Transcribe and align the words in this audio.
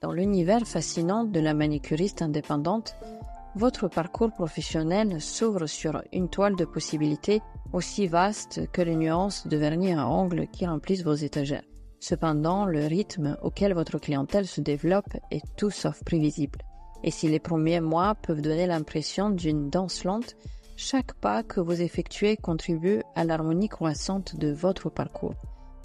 Dans 0.00 0.12
l'univers 0.12 0.64
fascinant 0.64 1.24
de 1.24 1.40
la 1.40 1.54
manicuriste 1.54 2.22
indépendante, 2.22 2.94
votre 3.56 3.88
parcours 3.88 4.30
professionnel 4.30 5.20
s'ouvre 5.20 5.66
sur 5.66 6.04
une 6.12 6.28
toile 6.28 6.54
de 6.54 6.64
possibilités 6.64 7.40
aussi 7.72 8.06
vaste 8.06 8.70
que 8.70 8.80
les 8.80 8.94
nuances 8.94 9.48
de 9.48 9.56
vernis 9.56 9.94
à 9.94 10.06
ongles 10.08 10.46
qui 10.52 10.66
remplissent 10.66 11.02
vos 11.02 11.14
étagères. 11.14 11.64
Cependant, 11.98 12.64
le 12.64 12.86
rythme 12.86 13.36
auquel 13.42 13.74
votre 13.74 13.98
clientèle 13.98 14.46
se 14.46 14.60
développe 14.60 15.16
est 15.32 15.42
tout 15.56 15.70
sauf 15.70 16.04
prévisible. 16.04 16.60
Et 17.02 17.10
si 17.10 17.26
les 17.26 17.40
premiers 17.40 17.80
mois 17.80 18.14
peuvent 18.14 18.40
donner 18.40 18.68
l'impression 18.68 19.30
d'une 19.30 19.68
danse 19.68 20.04
lente, 20.04 20.36
chaque 20.76 21.14
pas 21.14 21.42
que 21.42 21.58
vous 21.58 21.82
effectuez 21.82 22.36
contribue 22.36 23.02
à 23.16 23.24
l'harmonie 23.24 23.68
croissante 23.68 24.36
de 24.36 24.52
votre 24.52 24.90
parcours. 24.90 25.34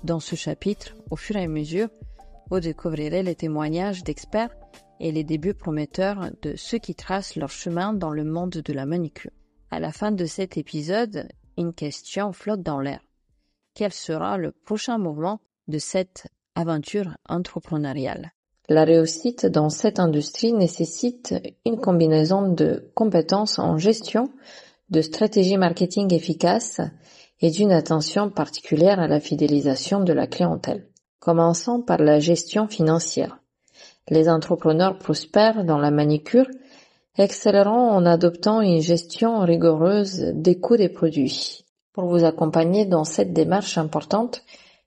Dans 0.03 0.19
ce 0.19 0.35
chapitre, 0.35 0.93
au 1.09 1.15
fur 1.15 1.35
et 1.35 1.45
à 1.45 1.47
mesure, 1.47 1.87
vous 2.49 2.59
découvrirez 2.59 3.23
les 3.23 3.35
témoignages 3.35 4.03
d'experts 4.03 4.55
et 4.99 5.11
les 5.11 5.23
débuts 5.23 5.53
prometteurs 5.53 6.29
de 6.41 6.55
ceux 6.55 6.77
qui 6.77 6.95
tracent 6.95 7.35
leur 7.35 7.49
chemin 7.49 7.93
dans 7.93 8.11
le 8.11 8.23
monde 8.23 8.61
de 8.63 8.73
la 8.73 8.85
manicure. 8.85 9.31
À 9.71 9.79
la 9.79 9.91
fin 9.91 10.11
de 10.11 10.25
cet 10.25 10.57
épisode, 10.57 11.27
une 11.57 11.73
question 11.73 12.31
flotte 12.31 12.61
dans 12.61 12.79
l'air. 12.79 13.01
Quel 13.73 13.91
sera 13.91 14.37
le 14.37 14.51
prochain 14.51 14.97
mouvement 14.97 15.39
de 15.67 15.79
cette 15.79 16.27
aventure 16.55 17.17
entrepreneuriale? 17.27 18.31
La 18.69 18.85
réussite 18.85 19.45
dans 19.45 19.69
cette 19.69 19.99
industrie 19.99 20.53
nécessite 20.53 21.35
une 21.65 21.81
combinaison 21.81 22.49
de 22.49 22.91
compétences 22.95 23.59
en 23.59 23.77
gestion, 23.77 24.31
de 24.89 25.01
stratégie 25.01 25.57
marketing 25.57 26.13
efficace 26.13 26.79
et 27.41 27.51
d'une 27.51 27.71
attention 27.71 28.29
particulière 28.29 28.99
à 28.99 29.07
la 29.07 29.19
fidélisation 29.19 30.01
de 30.01 30.13
la 30.13 30.27
clientèle. 30.27 30.87
Commençons 31.23 31.81
par 31.81 31.99
la 31.99 32.19
gestion 32.19 32.67
financière. 32.67 33.39
Les 34.09 34.27
entrepreneurs 34.27 34.97
prospèrent 34.97 35.63
dans 35.63 35.77
la 35.77 35.89
manicure 35.89 36.49
excelleront 37.17 37.91
en 37.91 38.05
adoptant 38.05 38.59
une 38.59 38.81
gestion 38.81 39.39
rigoureuse 39.39 40.33
des 40.35 40.59
coûts 40.59 40.75
des 40.75 40.89
produits. 40.89 41.63
Pour 41.93 42.07
vous 42.07 42.25
accompagner 42.25 42.85
dans 42.85 43.05
cette 43.05 43.31
démarche 43.31 43.77
importante, 43.77 44.43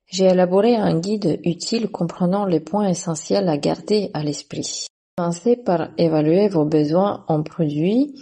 j'ai 0.08 0.26
élaboré 0.26 0.76
un 0.76 1.00
guide 1.00 1.40
utile 1.42 1.88
comprenant 1.88 2.44
les 2.44 2.60
points 2.60 2.88
essentiels 2.88 3.48
à 3.48 3.56
garder 3.56 4.10
à 4.12 4.22
l'esprit. 4.22 4.88
Commencez 5.16 5.56
par 5.56 5.88
évaluer 5.96 6.48
vos 6.48 6.66
besoins 6.66 7.24
en 7.28 7.42
produits 7.44 8.14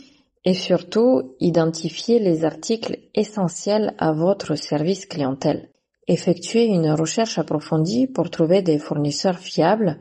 et 0.44 0.54
surtout 0.54 1.34
identifier 1.40 2.20
les 2.20 2.44
articles 2.44 2.96
essentiels 3.16 3.92
à 3.98 4.12
votre 4.12 4.54
service 4.54 5.04
clientèle. 5.04 5.68
Effectuez 6.06 6.66
une 6.66 6.90
recherche 6.90 7.38
approfondie 7.38 8.06
pour 8.06 8.30
trouver 8.30 8.60
des 8.60 8.78
fournisseurs 8.78 9.38
fiables, 9.38 9.98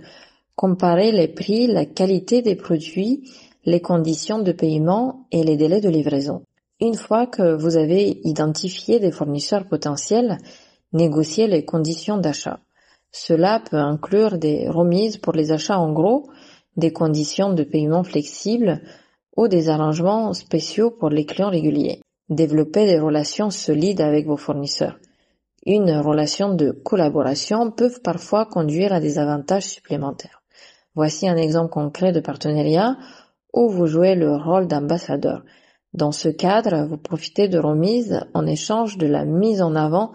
comparer 0.55 1.11
les 1.11 1.29
prix, 1.29 1.67
la 1.67 1.85
qualité 1.85 2.41
des 2.41 2.55
produits, 2.55 3.29
les 3.65 3.79
conditions 3.79 4.39
de 4.39 4.51
paiement 4.51 5.27
et 5.31 5.43
les 5.43 5.55
délais 5.55 5.79
de 5.79 5.89
livraison. 5.89 6.43
Une 6.81 6.95
fois 6.95 7.27
que 7.27 7.55
vous 7.55 7.77
avez 7.77 8.19
identifié 8.25 8.99
des 8.99 9.11
fournisseurs 9.11 9.67
potentiels, 9.67 10.37
négociez 10.91 11.47
les 11.47 11.63
conditions 11.63 12.17
d'achat. 12.17 12.59
Cela 13.11 13.61
peut 13.61 13.77
inclure 13.77 14.37
des 14.37 14.67
remises 14.67 15.17
pour 15.17 15.33
les 15.33 15.51
achats 15.53 15.79
en 15.79 15.93
gros, 15.93 16.29
des 16.75 16.91
conditions 16.91 17.53
de 17.53 17.63
paiement 17.63 18.03
flexibles 18.03 18.81
ou 19.37 19.47
des 19.47 19.69
arrangements 19.69 20.33
spéciaux 20.33 20.91
pour 20.91 21.09
les 21.09 21.25
clients 21.25 21.51
réguliers. 21.51 22.01
Développez 22.29 22.85
des 22.85 22.99
relations 22.99 23.51
solides 23.51 24.01
avec 24.01 24.25
vos 24.25 24.37
fournisseurs. 24.37 24.97
Une 25.65 25.91
relation 25.91 26.53
de 26.53 26.71
collaboration 26.71 27.71
peut 27.71 27.91
parfois 28.03 28.45
conduire 28.45 28.91
à 28.91 28.99
des 28.99 29.17
avantages 29.17 29.67
supplémentaires. 29.67 30.43
Voici 30.95 31.27
un 31.27 31.37
exemple 31.37 31.71
concret 31.71 32.11
de 32.11 32.19
partenariat 32.19 32.97
où 33.53 33.69
vous 33.69 33.87
jouez 33.87 34.15
le 34.15 34.35
rôle 34.35 34.67
d'ambassadeur. 34.67 35.43
Dans 35.93 36.11
ce 36.11 36.27
cadre, 36.27 36.85
vous 36.87 36.97
profitez 36.97 37.47
de 37.47 37.59
remises 37.59 38.19
en 38.33 38.45
échange 38.45 38.97
de 38.97 39.07
la 39.07 39.25
mise 39.25 39.61
en 39.61 39.75
avant 39.75 40.11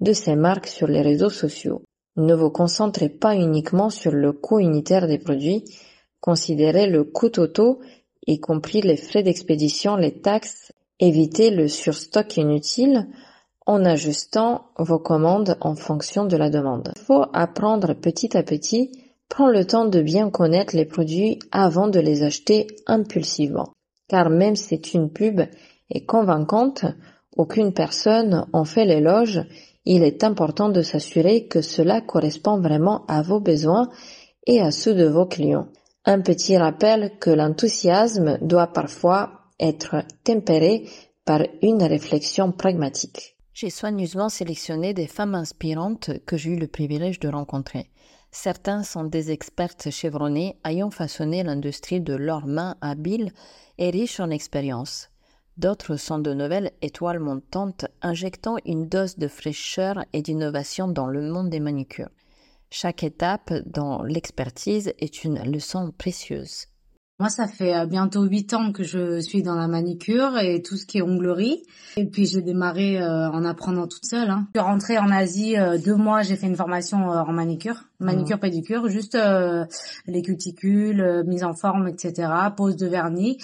de 0.00 0.12
ces 0.12 0.36
marques 0.36 0.68
sur 0.68 0.86
les 0.86 1.02
réseaux 1.02 1.30
sociaux. 1.30 1.82
Ne 2.16 2.34
vous 2.34 2.50
concentrez 2.50 3.10
pas 3.10 3.34
uniquement 3.34 3.90
sur 3.90 4.12
le 4.12 4.32
coût 4.32 4.60
unitaire 4.60 5.06
des 5.06 5.18
produits, 5.18 5.64
considérez 6.20 6.86
le 6.86 7.04
coût 7.04 7.28
total, 7.28 7.74
y 8.26 8.40
compris 8.40 8.80
les 8.80 8.96
frais 8.96 9.22
d'expédition, 9.22 9.96
les 9.96 10.20
taxes, 10.22 10.72
évitez 10.98 11.50
le 11.50 11.68
surstock 11.68 12.36
inutile, 12.38 13.06
en 13.66 13.84
ajustant 13.84 14.66
vos 14.78 15.00
commandes 15.00 15.56
en 15.60 15.74
fonction 15.74 16.24
de 16.24 16.36
la 16.36 16.50
demande. 16.50 16.92
Il 16.96 17.02
faut 17.02 17.24
apprendre 17.32 17.94
petit 17.94 18.36
à 18.36 18.42
petit, 18.42 18.90
prends 19.28 19.48
le 19.48 19.66
temps 19.66 19.84
de 19.84 20.00
bien 20.00 20.30
connaître 20.30 20.76
les 20.76 20.84
produits 20.84 21.40
avant 21.50 21.88
de 21.88 22.00
les 22.00 22.22
acheter 22.22 22.68
impulsivement. 22.86 23.72
Car 24.08 24.30
même 24.30 24.54
si 24.54 24.76
une 24.94 25.10
pub 25.10 25.40
est 25.90 26.06
convaincante, 26.06 26.84
aucune 27.36 27.72
personne 27.72 28.46
en 28.52 28.64
fait 28.64 28.84
l'éloge, 28.84 29.42
il 29.84 30.02
est 30.02 30.24
important 30.24 30.68
de 30.68 30.82
s'assurer 30.82 31.46
que 31.46 31.60
cela 31.60 32.00
correspond 32.00 32.60
vraiment 32.60 33.04
à 33.06 33.22
vos 33.22 33.40
besoins 33.40 33.88
et 34.46 34.60
à 34.60 34.70
ceux 34.70 34.94
de 34.94 35.06
vos 35.06 35.26
clients. 35.26 35.68
Un 36.04 36.20
petit 36.20 36.56
rappel 36.56 37.18
que 37.18 37.30
l'enthousiasme 37.30 38.38
doit 38.40 38.68
parfois 38.68 39.32
être 39.58 40.04
tempéré 40.22 40.88
par 41.24 41.42
une 41.62 41.82
réflexion 41.82 42.52
pragmatique. 42.52 43.35
J'ai 43.58 43.70
soigneusement 43.70 44.28
sélectionné 44.28 44.92
des 44.92 45.06
femmes 45.06 45.34
inspirantes 45.34 46.10
que 46.26 46.36
j'ai 46.36 46.50
eu 46.50 46.58
le 46.58 46.66
privilège 46.66 47.20
de 47.20 47.28
rencontrer. 47.30 47.88
Certains 48.30 48.82
sont 48.82 49.04
des 49.04 49.30
expertes 49.30 49.90
chevronnées 49.90 50.58
ayant 50.66 50.90
façonné 50.90 51.42
l'industrie 51.42 52.02
de 52.02 52.12
leurs 52.12 52.46
mains 52.46 52.76
habiles 52.82 53.32
et 53.78 53.88
riches 53.88 54.20
en 54.20 54.28
expérience. 54.28 55.08
D'autres 55.56 55.96
sont 55.96 56.18
de 56.18 56.34
nouvelles 56.34 56.72
étoiles 56.82 57.18
montantes 57.18 57.86
injectant 58.02 58.56
une 58.66 58.90
dose 58.90 59.16
de 59.16 59.26
fraîcheur 59.26 60.04
et 60.12 60.20
d'innovation 60.20 60.86
dans 60.86 61.06
le 61.06 61.22
monde 61.22 61.48
des 61.48 61.60
manicures. 61.60 62.10
Chaque 62.68 63.04
étape 63.04 63.54
dans 63.64 64.02
l'expertise 64.02 64.92
est 64.98 65.24
une 65.24 65.42
leçon 65.50 65.94
précieuse. 65.96 66.66
Moi, 67.18 67.30
ça 67.30 67.46
fait 67.46 67.74
euh, 67.74 67.86
bientôt 67.86 68.24
huit 68.24 68.52
ans 68.52 68.72
que 68.72 68.82
je 68.82 69.20
suis 69.20 69.42
dans 69.42 69.54
la 69.54 69.68
manicure 69.68 70.38
et 70.38 70.60
tout 70.60 70.76
ce 70.76 70.84
qui 70.84 70.98
est 70.98 71.02
onglerie. 71.02 71.62
Et 71.96 72.04
puis 72.04 72.26
j'ai 72.26 72.42
démarré 72.42 73.00
euh, 73.00 73.30
en 73.30 73.42
apprenant 73.46 73.86
toute 73.86 74.04
seule. 74.04 74.28
Hein. 74.28 74.48
Je 74.54 74.60
suis 74.60 74.68
rentrée 74.68 74.98
en 74.98 75.10
Asie 75.10 75.56
euh, 75.56 75.78
deux 75.78 75.94
mois. 75.94 76.20
J'ai 76.20 76.36
fait 76.36 76.46
une 76.46 76.56
formation 76.56 76.98
en 76.98 77.32
manicure, 77.32 77.84
manicure 78.00 78.38
pédicure, 78.38 78.90
juste 78.90 79.16
les 80.06 80.22
cuticules, 80.22 81.24
mise 81.26 81.42
en 81.42 81.54
forme, 81.54 81.88
etc. 81.88 82.28
Pose 82.54 82.76
de 82.76 82.86
vernis 82.86 83.38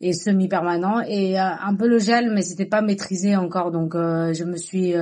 et 0.00 0.14
semi-permanent 0.14 1.02
et 1.06 1.38
un 1.38 1.74
peu 1.74 1.88
le 1.88 1.98
gel, 1.98 2.30
mais 2.32 2.42
c'était 2.42 2.66
pas 2.66 2.80
maîtrisé 2.80 3.36
encore. 3.36 3.72
Donc 3.72 3.92
je 3.94 4.44
me 4.44 4.56
suis 4.56 4.94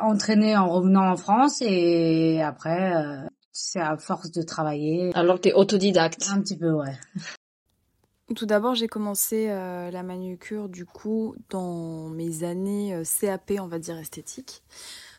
entraînée 0.00 0.56
en 0.56 0.68
revenant 0.68 1.10
en 1.10 1.16
France 1.16 1.60
et 1.60 2.40
après 2.42 3.26
c'est 3.56 3.80
à 3.80 3.96
force 3.96 4.30
de 4.30 4.42
travailler. 4.42 5.10
Alors 5.14 5.40
tu 5.40 5.48
es 5.48 5.52
autodidacte 5.54 6.28
Un 6.30 6.40
petit 6.42 6.56
peu, 6.56 6.70
ouais. 6.70 6.92
Tout 8.34 8.46
d'abord, 8.46 8.74
j'ai 8.74 8.88
commencé 8.88 9.46
euh, 9.48 9.90
la 9.90 10.02
manucure 10.02 10.68
du 10.68 10.84
coup 10.84 11.36
dans 11.48 12.08
mes 12.08 12.42
années 12.42 12.92
euh, 12.92 13.04
CAP, 13.20 13.52
on 13.60 13.68
va 13.68 13.78
dire 13.78 13.96
esthétique. 13.96 14.62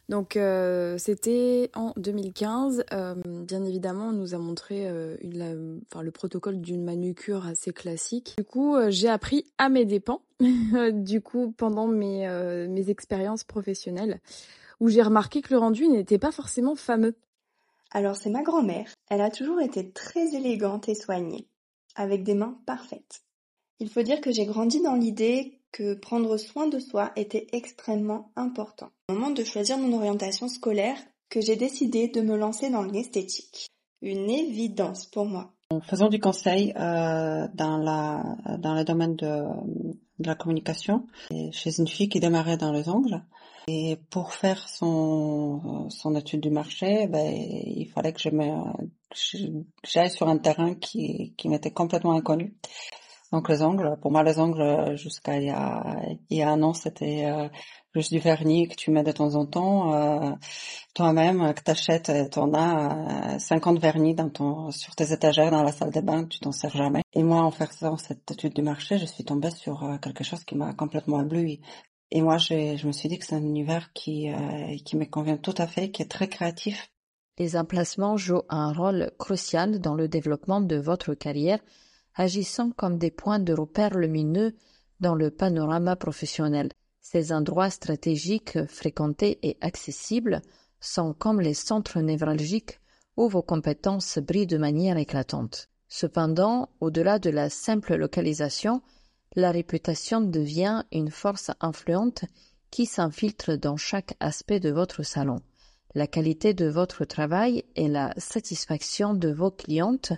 Donc 0.09 0.37
euh, 0.37 0.97
c'était 0.97 1.71
en 1.73 1.93
2015. 1.97 2.85
bien 3.25 3.63
évidemment, 3.65 4.09
on 4.09 4.13
nous 4.13 4.35
a 4.35 4.37
montré 4.37 4.89
le 4.89 6.09
protocole 6.11 6.61
d'une 6.61 6.83
manucure 6.83 7.45
assez 7.45 7.73
classique. 7.73 8.35
Du 8.37 8.45
coup, 8.45 8.77
j'ai 8.89 9.09
appris 9.09 9.45
à 9.57 9.67
mes 9.67 9.85
dépens. 9.85 10.21
du 10.91 11.21
coup, 11.21 11.53
pendant 11.57 11.87
mes 11.87 12.27
mes 12.69 12.89
expériences 12.89 13.43
professionnelles, 13.43 14.21
où 14.79 14.87
j'ai 14.87 15.01
remarqué 15.01 15.41
que 15.41 15.53
le 15.53 15.59
rendu 15.59 15.87
n'était 15.89 16.19
pas 16.19 16.31
forcément 16.31 16.75
fameux. 16.75 17.15
Alors 17.91 18.15
c'est 18.15 18.29
ma 18.29 18.43
grand-mère, 18.43 18.93
elle 19.09 19.21
a 19.21 19.29
toujours 19.29 19.61
été 19.61 19.91
très 19.91 20.35
élégante 20.35 20.89
et 20.89 20.95
soignée, 20.95 21.47
avec 21.95 22.23
des 22.23 22.33
mains 22.33 22.59
parfaites. 22.65 23.23
Il 23.79 23.89
faut 23.89 24.01
dire 24.01 24.21
que 24.21 24.31
j'ai 24.31 24.45
grandi 24.45 24.81
dans 24.81 24.95
l'idée 24.95 25.61
que 25.71 25.93
prendre 25.93 26.37
soin 26.37 26.67
de 26.67 26.79
soi 26.79 27.11
était 27.15 27.47
extrêmement 27.51 28.31
important. 28.35 28.89
Au 29.09 29.13
moment 29.13 29.29
de 29.29 29.43
choisir 29.43 29.77
mon 29.77 29.95
orientation 29.95 30.47
scolaire, 30.47 30.97
que 31.29 31.41
j'ai 31.41 31.55
décidé 31.55 32.07
de 32.07 32.21
me 32.21 32.37
lancer 32.37 32.69
dans 32.69 32.83
l'esthétique. 32.83 33.67
Une 34.01 34.29
évidence 34.29 35.05
pour 35.07 35.25
moi. 35.25 35.53
En 35.69 35.81
faisant 35.81 36.07
du 36.07 36.19
conseil 36.19 36.73
euh, 36.77 37.47
dans, 37.53 37.77
le 37.77 38.83
domaine 38.83 39.15
de, 39.15 39.43
de 40.19 40.27
la 40.27 40.35
communication, 40.35 41.05
chez 41.51 41.79
une 41.79 41.87
fille 41.87 42.09
qui 42.09 42.19
démarrait 42.19 42.57
dans 42.57 42.71
les 42.71 42.87
ongles, 42.87 43.21
et 43.67 43.97
pour 44.09 44.33
faire 44.33 44.69
son, 44.69 45.89
son 45.89 46.15
étude 46.15 46.41
du 46.41 46.49
marché, 46.49 47.07
ben, 47.07 47.27
il 47.29 47.89
fallait 47.93 48.13
que 48.13 48.19
j'aille 49.83 50.11
sur 50.11 50.27
un 50.29 50.37
terrain 50.37 50.73
qui, 50.75 51.33
qui 51.37 51.49
m'était 51.49 51.71
complètement 51.71 52.13
inconnu. 52.13 52.55
Donc 53.33 53.49
les 53.49 53.61
ongles, 53.61 53.97
pour 54.01 54.11
moi 54.11 54.23
les 54.23 54.39
ongles 54.39 54.95
jusqu'à 54.95 55.37
il 55.37 55.53
il 56.29 56.37
y 56.37 56.41
a 56.41 56.49
un 56.49 56.63
an 56.63 56.73
c'était 56.73 57.25
euh, 57.25 57.49
juste 57.93 58.13
du 58.13 58.19
vernis 58.19 58.69
que 58.69 58.75
tu 58.75 58.89
mets 58.89 59.03
de 59.03 59.11
temps 59.11 59.35
en 59.35 59.45
temps 59.45 59.93
euh, 59.93 60.31
toi-même 60.93 61.53
que 61.53 61.61
t'achètes, 61.61 62.09
t'en 62.31 62.53
as 62.53 63.37
50 63.39 63.79
vernis 63.79 64.15
dans 64.15 64.29
ton 64.29 64.71
sur 64.71 64.95
tes 64.95 65.11
étagères 65.11 65.51
dans 65.51 65.63
la 65.63 65.73
salle 65.73 65.91
de 65.91 65.99
bain, 65.99 66.23
tu 66.25 66.39
t'en 66.39 66.53
sers 66.53 66.71
jamais. 66.71 67.01
Et 67.13 67.23
moi 67.23 67.41
en 67.41 67.51
faisant 67.51 67.97
cette 67.97 68.31
étude 68.31 68.53
du 68.53 68.61
marché, 68.61 68.97
je 68.97 69.05
suis 69.05 69.25
tombée 69.25 69.51
sur 69.51 69.85
quelque 70.01 70.23
chose 70.23 70.45
qui 70.45 70.55
m'a 70.55 70.73
complètement 70.73 71.21
ébloui. 71.21 71.59
Et 72.11 72.21
moi 72.21 72.37
je 72.37 72.87
me 72.87 72.91
suis 72.91 73.09
dit 73.09 73.19
que 73.19 73.25
c'est 73.25 73.35
un 73.35 73.41
univers 73.41 73.91
qui 73.93 74.29
qui 74.85 74.95
me 74.95 75.05
convient 75.05 75.37
tout 75.37 75.55
à 75.57 75.67
fait, 75.67 75.91
qui 75.91 76.01
est 76.01 76.11
très 76.11 76.29
créatif. 76.29 76.89
Les 77.37 77.55
emplacements 77.55 78.17
jouent 78.17 78.43
un 78.49 78.73
rôle 78.73 79.11
crucial 79.19 79.79
dans 79.79 79.93
le 79.93 80.07
développement 80.07 80.61
de 80.61 80.75
votre 80.77 81.13
carrière 81.13 81.59
agissant 82.15 82.71
comme 82.71 82.97
des 82.97 83.11
points 83.11 83.39
de 83.39 83.53
repère 83.53 83.95
lumineux 83.95 84.55
dans 84.99 85.13
le 85.13 85.29
panorama 85.29 85.95
professionnel. 85.95 86.71
Ces 86.99 87.31
endroits 87.31 87.69
stratégiques 87.69 88.65
fréquentés 88.65 89.37
et 89.43 89.57
accessibles 89.61 90.41
sont 90.79 91.13
comme 91.13 91.39
les 91.39 91.53
centres 91.53 91.99
névralgiques 92.01 92.79
où 93.15 93.29
vos 93.29 93.43
compétences 93.43 94.17
brillent 94.17 94.47
de 94.47 94.57
manière 94.57 94.97
éclatante. 94.97 95.69
Cependant, 95.87 96.69
au-delà 96.81 97.19
de 97.19 97.29
la 97.29 97.49
simple 97.49 97.95
localisation, 97.95 98.81
la 99.37 99.51
réputation 99.51 100.19
devient 100.19 100.83
une 100.91 101.11
force 101.11 101.51
influente 101.61 102.25
qui 102.71 102.85
s'infiltre 102.85 103.55
dans 103.57 103.77
chaque 103.77 104.15
aspect 104.19 104.59
de 104.59 104.71
votre 104.71 105.03
salon. 105.03 105.39
La 105.95 106.07
qualité 106.07 106.53
de 106.53 106.65
votre 106.65 107.05
travail 107.05 107.63
et 107.75 107.87
la 107.87 108.13
satisfaction 108.17 109.13
de 109.13 109.31
vos 109.31 109.51
clientes 109.51 110.11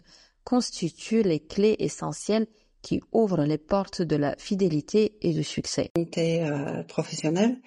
constituent 0.43 1.21
les 1.21 1.41
clés 1.41 1.75
essentielles 1.79 2.47
qui 2.81 3.01
ouvrent 3.11 3.43
les 3.43 3.57
portes 3.57 4.01
de 4.01 4.15
la 4.15 4.35
fidélité 4.37 5.17
et 5.21 5.33
du 5.33 5.43
succès. 5.43 5.91
Euh, 5.97 6.83
professionnelle 6.83 7.57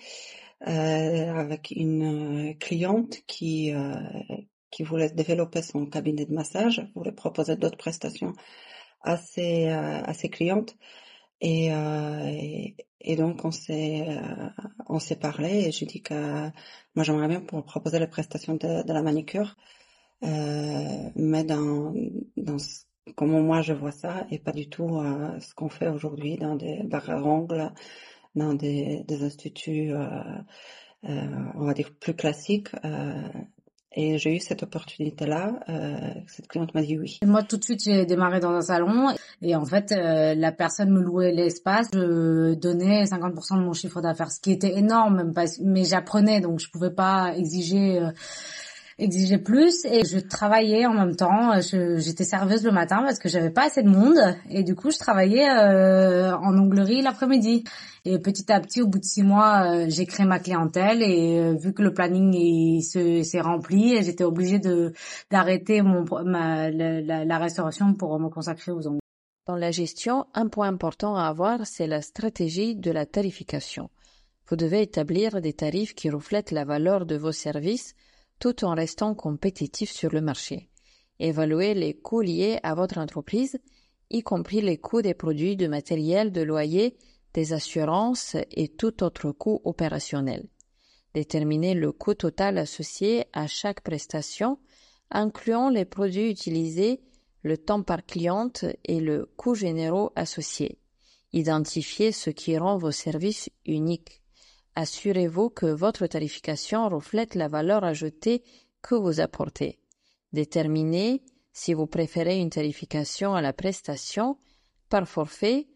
euh, 0.67 1.35
avec 1.35 1.73
une 1.73 2.51
euh, 2.51 2.55
cliente 2.55 3.19
qui 3.27 3.75
euh, 3.75 3.95
qui 4.71 4.85
voulait 4.85 5.11
développer 5.11 5.61
son 5.61 5.85
cabinet 5.85 6.25
de 6.25 6.33
massage, 6.33 6.81
voulait 6.95 7.13
proposer 7.13 7.57
d'autres 7.57 7.77
prestations 7.77 8.33
à 9.03 9.19
ses 9.19 9.67
à 9.69 10.15
ses 10.15 10.31
clientes 10.31 10.77
et, 11.43 11.67
et, 11.69 12.77
et 13.01 13.17
donc 13.17 13.45
on 13.45 13.51
s'est 13.51 14.07
on 14.89 14.99
s'est 14.99 15.17
parlé 15.17 15.67
et 15.67 15.73
j'ai 15.73 15.87
dit 15.87 16.03
que 16.03 16.15
moi 16.95 17.05
j'aimerais 17.05 17.29
bien 17.29 17.41
pour 17.41 17.65
proposer 17.65 17.99
les 17.99 18.07
prestations 18.07 18.55
de, 18.55 18.93
la 18.93 19.03
manicure 19.03 19.57
euh, 20.25 21.11
mais 21.17 21.45
dans, 21.45 21.93
dans 22.37 22.59
comment 23.17 23.41
moi 23.41 23.63
je 23.63 23.73
vois 23.73 23.93
ça 23.93 24.27
et 24.31 24.39
pas 24.39 24.53
du 24.53 24.69
tout 24.69 24.99
euh, 24.99 25.39
ce 25.41 25.55
qu'on 25.55 25.69
fait 25.69 25.89
aujourd'hui 25.89 26.37
dans 26.37 26.55
des 26.57 26.83
barres 26.85 27.27
ongles, 27.27 27.73
dans 28.35 28.55
des, 28.55 29.05
des 29.05 29.25
instituts, 29.25 29.93
euh, 29.93 30.07
euh, 31.09 31.27
on 31.55 31.67
va 31.67 31.75
dire 31.75 31.93
plus 31.99 32.15
classiques. 32.15 32.71
Euh, 33.97 34.01
et 34.01 34.19
j'ai 34.19 34.37
eu 34.37 34.41
cette 34.41 34.63
opportunité-là. 34.63 35.61
Euh, 35.69 35.99
cette 36.27 36.49
cliente 36.49 36.75
m'a 36.75 36.83
dit 36.83 36.99
oui. 36.99 37.19
Moi, 37.25 37.43
tout 37.43 37.57
de 37.57 37.65
suite, 37.65 37.83
j'ai 37.85 38.07
démarré 38.07 38.41
dans 38.41 38.51
un 38.51 38.61
salon 38.61 39.15
et 39.41 39.55
en 39.57 39.65
fait, 39.65 39.93
euh, 39.93 40.35
la 40.35 40.53
personne 40.53 40.91
me 40.91 41.01
louait 41.01 41.33
l'espace. 41.33 41.89
Je 41.93 42.55
donnais 42.55 43.05
50% 43.05 43.59
de 43.59 43.65
mon 43.65 43.73
chiffre 43.73 44.01
d'affaires, 44.01 44.31
ce 44.31 44.41
qui 44.41 44.53
était 44.53 44.77
énorme, 44.77 45.33
mais 45.63 45.85
j'apprenais, 45.85 46.41
donc 46.41 46.61
je 46.61 46.71
pouvais 46.71 46.91
pas 46.91 47.37
exiger 47.37 48.01
exigeait 49.03 49.39
plus 49.39 49.85
et 49.85 50.05
je 50.05 50.19
travaillais 50.19 50.87
en 50.87 50.95
même 50.95 51.17
temps. 51.17 51.61
J'étais 51.61 52.25
serveuse 52.25 52.65
le 52.65 52.71
matin 52.71 53.03
parce 53.03 53.19
que 53.19 53.29
j'avais 53.29 53.51
pas 53.51 53.67
assez 53.67 53.83
de 53.83 53.89
monde 53.89 54.19
et 54.51 54.63
du 54.63 54.75
coup 54.75 54.91
je 54.91 54.99
travaillais 54.99 55.49
euh, 55.49 56.37
en 56.37 56.57
onglerie 56.57 57.03
l'après-midi. 57.03 57.65
Et 58.05 58.19
petit 58.19 58.51
à 58.51 58.59
petit, 58.61 58.83
au 58.83 58.89
bout 58.89 58.99
de 58.99 59.05
six 59.05 59.23
mois, 59.23 59.65
euh, 59.65 59.87
j'ai 59.89 60.07
créé 60.07 60.27
ma 60.27 60.41
clientèle 60.41 61.03
et 61.03 61.39
euh, 61.39 61.55
vu 61.55 61.73
que 61.73 61.83
le 61.83 61.95
planning 61.95 62.81
s'est 62.81 63.41
rempli, 63.41 64.03
j'étais 64.03 64.25
obligée 64.25 64.61
d'arrêter 65.31 65.83
la, 66.25 66.71
la 67.25 67.39
restauration 67.39 67.95
pour 67.95 68.19
me 68.19 68.29
consacrer 68.29 68.73
aux 68.73 68.89
ongles. 68.89 68.99
Dans 69.47 69.57
la 69.57 69.71
gestion, 69.71 70.27
un 70.35 70.49
point 70.49 70.69
important 70.69 71.17
à 71.17 71.25
avoir, 71.25 71.67
c'est 71.67 71.87
la 71.87 72.01
stratégie 72.01 72.77
de 72.77 72.91
la 72.91 73.07
tarification. 73.07 73.91
Vous 74.49 74.57
devez 74.57 74.83
établir 74.83 75.41
des 75.41 75.53
tarifs 75.53 75.95
qui 75.95 76.11
reflètent 76.11 76.51
la 76.51 76.65
valeur 76.65 77.07
de 77.07 77.17
vos 77.17 77.33
services 77.33 77.95
tout 78.43 78.65
en 78.65 78.75
restant 78.75 79.15
compétitif 79.15 79.93
sur 79.93 80.11
le 80.11 80.21
marché. 80.21 80.69
Évaluer 81.21 81.75
les 81.75 81.95
coûts 81.95 82.23
liés 82.23 82.59
à 82.65 82.75
votre 82.75 82.99
entreprise, 82.99 83.61
y 84.11 84.25
compris 84.25 84.61
les 84.61 84.79
coûts 84.79 85.01
des 85.01 85.15
produits 85.15 85.55
de 85.55 85.69
matériel, 85.69 86.33
de 86.33 86.43
loyer, 86.43 86.97
des 87.35 87.53
assurances 87.53 88.37
et 88.51 88.67
tout 88.67 89.05
autre 89.05 89.31
coût 89.31 89.61
opérationnel. 89.63 90.49
Déterminer 91.15 91.75
le 91.75 91.93
coût 91.93 92.15
total 92.15 92.59
associé 92.59 93.27
à 93.33 93.47
chaque 93.47 93.83
prestation, 93.83 94.59
incluant 95.13 95.69
les 95.69 95.85
produits 95.85 96.29
utilisés, 96.29 97.01
le 97.43 97.57
temps 97.57 97.85
par 97.85 98.05
cliente 98.05 98.65
et 98.85 98.99
le 98.99 99.31
coût 99.37 99.55
généraux 99.55 100.11
associé. 100.17 100.81
Identifier 101.33 102.11
ce 102.11 102.31
qui 102.31 102.59
rend 102.59 102.77
vos 102.77 102.91
services 102.91 103.51
uniques. 103.67 104.22
Assurez-vous 104.75 105.51
que 105.51 105.67
votre 105.67 106.07
tarification 106.07 106.89
reflète 106.89 107.35
la 107.35 107.49
valeur 107.49 107.85
ajoutée 107.85 108.43
que 108.81 108.95
vous 108.95 109.21
apportez. 109.21 109.79
Déterminez 110.33 111.23
si 111.53 111.75
vous 111.75 111.87
préférez 111.87 112.39
une 112.39 112.51
tarification 112.51 113.35
à 113.35 113.43
la 113.43 113.53
prestation, 113.53 114.39
par 114.89 115.07
forfait 115.07 115.69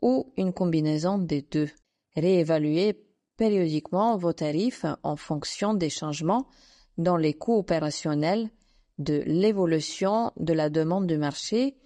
ou 0.00 0.32
une 0.36 0.52
combinaison 0.52 1.18
des 1.18 1.42
deux. 1.42 1.70
Réévaluez 2.16 3.04
périodiquement 3.36 4.16
vos 4.16 4.32
tarifs 4.32 4.86
en 5.02 5.16
fonction 5.16 5.74
des 5.74 5.90
changements 5.90 6.46
dans 6.98 7.16
les 7.16 7.34
coûts 7.34 7.58
opérationnels, 7.58 8.50
de 8.98 9.22
l'évolution 9.26 10.30
de 10.36 10.52
la 10.52 10.70
demande 10.70 11.08
du 11.08 11.18
marché 11.18 11.76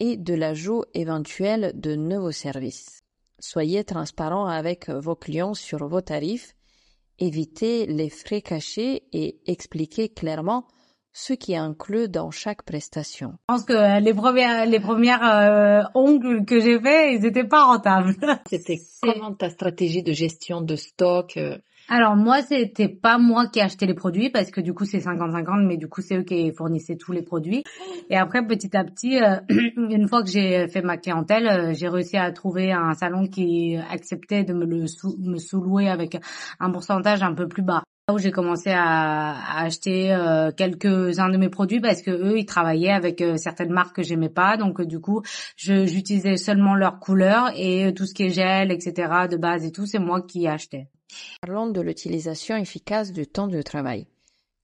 et 0.00 0.16
de 0.16 0.34
l'ajout 0.34 0.82
éventuel 0.94 1.72
de 1.74 1.94
nouveaux 1.94 2.32
services. 2.32 3.05
Soyez 3.38 3.84
transparent 3.84 4.46
avec 4.46 4.88
vos 4.88 5.14
clients 5.14 5.54
sur 5.54 5.86
vos 5.86 6.00
tarifs, 6.00 6.54
évitez 7.18 7.86
les 7.86 8.10
frais 8.10 8.42
cachés 8.42 9.04
et 9.12 9.40
expliquez 9.46 10.08
clairement 10.08 10.66
ce 11.12 11.32
qui 11.32 11.52
est 11.52 11.56
inclus 11.56 12.08
dans 12.08 12.30
chaque 12.30 12.62
prestation. 12.62 13.32
Je 13.48 13.54
pense 13.54 13.64
que 13.64 14.00
les 14.00 14.12
premières, 14.12 14.66
les 14.66 14.80
premières 14.80 15.24
euh, 15.24 15.82
ongles 15.94 16.44
que 16.44 16.60
j'ai 16.60 16.78
fait, 16.78 17.14
ils 17.14 17.22
n'étaient 17.22 17.48
pas 17.48 17.64
rentables. 17.64 18.14
C'était 18.50 18.80
comment 19.02 19.32
ta 19.32 19.48
stratégie 19.48 20.02
de 20.02 20.12
gestion 20.12 20.60
de 20.60 20.76
stock 20.76 21.38
euh, 21.38 21.56
alors 21.88 22.16
moi, 22.16 22.42
c'était 22.42 22.88
pas 22.88 23.16
moi 23.16 23.46
qui 23.46 23.60
achetais 23.60 23.86
les 23.86 23.94
produits 23.94 24.30
parce 24.30 24.50
que 24.50 24.60
du 24.60 24.74
coup 24.74 24.84
c'est 24.84 24.98
50-50, 24.98 25.64
mais 25.66 25.76
du 25.76 25.88
coup 25.88 26.00
c'est 26.00 26.16
eux 26.16 26.24
qui 26.24 26.52
fournissaient 26.52 26.96
tous 26.96 27.12
les 27.12 27.22
produits. 27.22 27.62
Et 28.10 28.16
après 28.16 28.44
petit 28.44 28.76
à 28.76 28.82
petit, 28.82 29.22
euh, 29.22 29.36
une 29.48 30.08
fois 30.08 30.24
que 30.24 30.28
j'ai 30.28 30.66
fait 30.66 30.82
ma 30.82 30.96
clientèle, 30.96 31.46
euh, 31.46 31.74
j'ai 31.74 31.88
réussi 31.88 32.16
à 32.16 32.32
trouver 32.32 32.72
un 32.72 32.94
salon 32.94 33.28
qui 33.28 33.76
acceptait 33.76 34.42
de 34.42 34.52
me 34.52 34.64
le 34.64 35.38
sous-louer 35.38 35.88
avec 35.88 36.18
un 36.58 36.70
pourcentage 36.72 37.22
un 37.22 37.34
peu 37.34 37.46
plus 37.46 37.62
bas. 37.62 37.84
Là 38.08 38.14
où 38.14 38.18
j'ai 38.18 38.32
commencé 38.32 38.70
à, 38.72 39.62
acheter 39.62 40.12
euh, 40.12 40.50
quelques-uns 40.50 41.28
de 41.28 41.36
mes 41.36 41.48
produits 41.50 41.80
parce 41.80 42.02
que 42.02 42.10
eux 42.10 42.38
ils 42.38 42.46
travaillaient 42.46 42.92
avec 42.92 43.22
certaines 43.36 43.72
marques 43.72 43.96
que 43.96 44.02
j'aimais 44.02 44.28
pas, 44.28 44.56
donc 44.56 44.82
du 44.82 44.98
coup 44.98 45.22
j'utilisais 45.56 46.36
seulement 46.36 46.74
leurs 46.74 46.98
couleurs 46.98 47.50
et 47.56 47.94
tout 47.94 48.06
ce 48.06 48.14
qui 48.14 48.24
est 48.24 48.30
gel, 48.30 48.72
etc. 48.72 49.28
de 49.30 49.36
base 49.36 49.64
et 49.64 49.70
tout, 49.70 49.86
c'est 49.86 50.00
moi 50.00 50.22
qui 50.22 50.48
achetais. 50.48 50.88
Parlons 51.40 51.68
de 51.68 51.80
l'utilisation 51.80 52.56
efficace 52.56 53.12
du 53.12 53.26
temps 53.26 53.46
de 53.46 53.62
travail. 53.62 54.06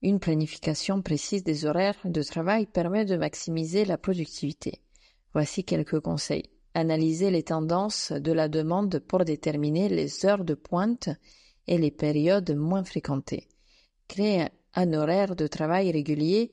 Une 0.01 0.19
planification 0.19 1.01
précise 1.01 1.43
des 1.43 1.65
horaires 1.65 1.99
de 2.03 2.21
travail 2.21 2.65
permet 2.65 3.05
de 3.05 3.15
maximiser 3.15 3.85
la 3.85 3.97
productivité. 3.97 4.81
Voici 5.33 5.63
quelques 5.63 6.01
conseils. 6.01 6.49
Analysez 6.73 7.31
les 7.31 7.43
tendances 7.43 8.11
de 8.11 8.31
la 8.31 8.49
demande 8.49 8.99
pour 8.99 9.23
déterminer 9.23 9.87
les 9.87 10.25
heures 10.25 10.43
de 10.43 10.55
pointe 10.55 11.09
et 11.67 11.77
les 11.77 11.91
périodes 11.91 12.55
moins 12.55 12.83
fréquentées. 12.83 13.47
Créez 14.07 14.47
un 14.73 14.93
horaire 14.93 15.35
de 15.35 15.47
travail 15.47 15.91
régulier, 15.91 16.51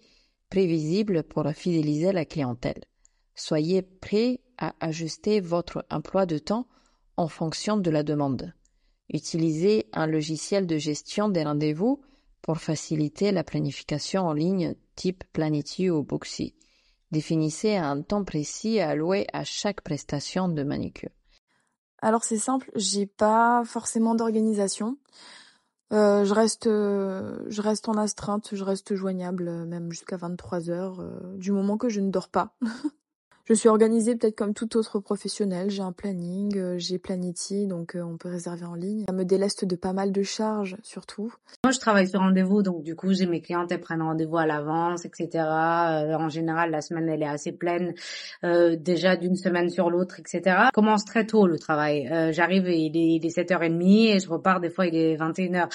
prévisible 0.49 1.25
pour 1.25 1.49
fidéliser 1.50 2.12
la 2.12 2.25
clientèle. 2.25 2.85
Soyez 3.35 3.82
prêt 3.82 4.40
à 4.59 4.75
ajuster 4.80 5.40
votre 5.40 5.85
emploi 5.90 6.26
de 6.26 6.38
temps 6.38 6.68
en 7.16 7.28
fonction 7.28 7.76
de 7.78 7.90
la 7.90 8.02
demande. 8.02 8.52
Utilisez 9.12 9.88
un 9.93 10.07
logiciel 10.07 10.67
de 10.67 10.79
gestion 10.79 11.29
des 11.29 11.45
rendez-vous 11.45 12.00
pour 12.43 12.59
faciliter 12.59 13.33
la 13.33 13.45
planification 13.45 14.23
en 14.23 14.33
ligne 14.33 14.75
type 14.95 15.25
Planety 15.33 15.90
ou 15.90 16.02
Booksy. 16.02 16.55
Définissez 17.11 17.76
un 17.76 18.02
temps 18.02 18.25
précis 18.25 18.81
à 18.81 18.90
allouer 18.90 19.26
à 19.33 19.45
chaque 19.45 19.81
prestation 19.81 20.49
de 20.49 20.62
manicure. 20.62 21.11
Alors 22.02 22.25
c'est 22.25 22.38
simple, 22.38 22.71
j'ai 22.76 23.07
pas 23.07 23.62
forcément 23.67 24.14
d'organisation. 24.14 24.97
Euh, 25.93 26.25
je 26.25 26.33
reste, 26.33 26.69
euh, 26.69 27.45
je 27.49 27.62
reste 27.62 27.88
en 27.88 27.95
astreinte, 27.95 28.50
je 28.52 28.62
reste 28.62 28.95
joignable 28.95 29.49
euh, 29.49 29.67
même 29.67 29.90
jusqu'à 29.90 30.17
23 30.17 30.71
heures, 30.71 31.05
du 31.37 31.50
moment 31.50 31.76
que 31.76 31.88
je 31.88 32.00
ne 32.00 32.11
dors 32.11 32.29
pas. 32.29 32.55
Je 33.47 33.54
suis 33.54 33.68
organisée 33.68 34.14
peut-être 34.14 34.37
comme 34.37 34.54
tout 34.54 34.76
autre 34.76 35.00
professionnel. 35.00 35.70
J'ai 35.70 35.82
un 35.82 35.92
planning, 35.92 36.56
euh, 36.56 36.75
j'ai 36.78 36.99
Planity, 36.99 37.66
donc 37.66 37.97
euh, 37.97 38.02
on 38.02 38.16
peut 38.16 38.28
réserver 38.28 38.64
en 38.64 38.75
ligne. 38.75 39.04
Ça 39.09 39.12
me 39.12 39.25
déleste 39.25 39.64
de 39.64 39.75
pas 39.75 39.92
mal 39.92 40.12
de 40.12 40.23
charges, 40.23 40.76
surtout. 40.82 41.32
Moi, 41.64 41.73
je 41.73 41.80
travaille 41.80 42.06
sur 42.06 42.20
rendez-vous, 42.20 42.62
donc 42.62 42.82
du 42.82 42.94
coup, 42.94 43.12
j'ai 43.12 43.26
mes 43.26 43.40
clientes, 43.40 43.73
elles 43.73 43.80
prennent 43.80 44.02
rendez-vous 44.02 44.37
à 44.37 44.47
l'avance, 44.47 45.04
etc. 45.04 45.28
Euh, 45.35 46.14
en 46.14 46.28
général, 46.28 46.70
la 46.70 46.80
semaine, 46.80 47.09
elle 47.09 47.23
est 47.23 47.28
assez 47.28 47.52
pleine, 47.52 47.94
déjà 48.42 49.16
d'une 49.16 49.37
semaine 49.37 49.68
sur 49.68 49.90
l'autre, 49.90 50.20
etc. 50.20 50.68
Commence 50.73 51.04
très 51.04 51.26
tôt 51.26 51.47
le 51.47 51.59
travail. 51.59 52.09
J'arrive, 52.32 52.68
il 52.68 52.97
est, 52.97 53.16
il 53.16 53.26
est 53.26 53.37
7h30 53.37 54.14
et 54.14 54.20
je 54.20 54.28
repars, 54.28 54.61
des 54.61 54.70
fois, 54.70 54.87
il 54.87 54.94
est 54.94 55.16
21h. 55.16 55.68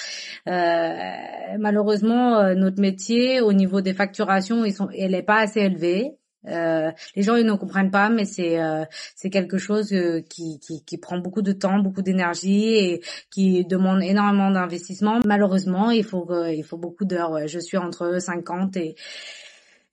malheureusement, 1.58 2.54
notre 2.54 2.80
métier, 2.80 3.40
au 3.40 3.52
niveau 3.52 3.80
des 3.80 3.94
facturations, 3.94 4.64
ils 4.64 4.72
sont, 4.72 4.88
elle 4.96 5.14
est 5.14 5.22
pas 5.22 5.40
assez 5.40 5.60
élevée. 5.60 6.16
Euh, 6.48 6.92
les 7.16 7.22
gens 7.22 7.36
ils 7.36 7.46
ne 7.46 7.54
comprennent 7.54 7.90
pas, 7.90 8.08
mais 8.08 8.24
c'est 8.24 8.60
euh, 8.60 8.84
c'est 9.14 9.30
quelque 9.30 9.58
chose 9.58 9.92
euh, 9.92 10.20
qui, 10.20 10.60
qui, 10.60 10.84
qui 10.84 10.98
prend 10.98 11.18
beaucoup 11.18 11.42
de 11.42 11.52
temps, 11.52 11.78
beaucoup 11.78 12.02
d'énergie 12.02 12.74
et 12.74 13.02
qui 13.30 13.64
demande 13.64 14.02
énormément 14.02 14.50
d'investissement. 14.50 15.20
Malheureusement, 15.24 15.90
il 15.90 16.04
faut 16.04 16.28
il 16.46 16.62
faut 16.62 16.78
beaucoup 16.78 17.04
d'heures. 17.04 17.46
Je 17.48 17.58
suis 17.58 17.76
entre 17.76 18.20
50 18.20 18.76
et 18.76 18.94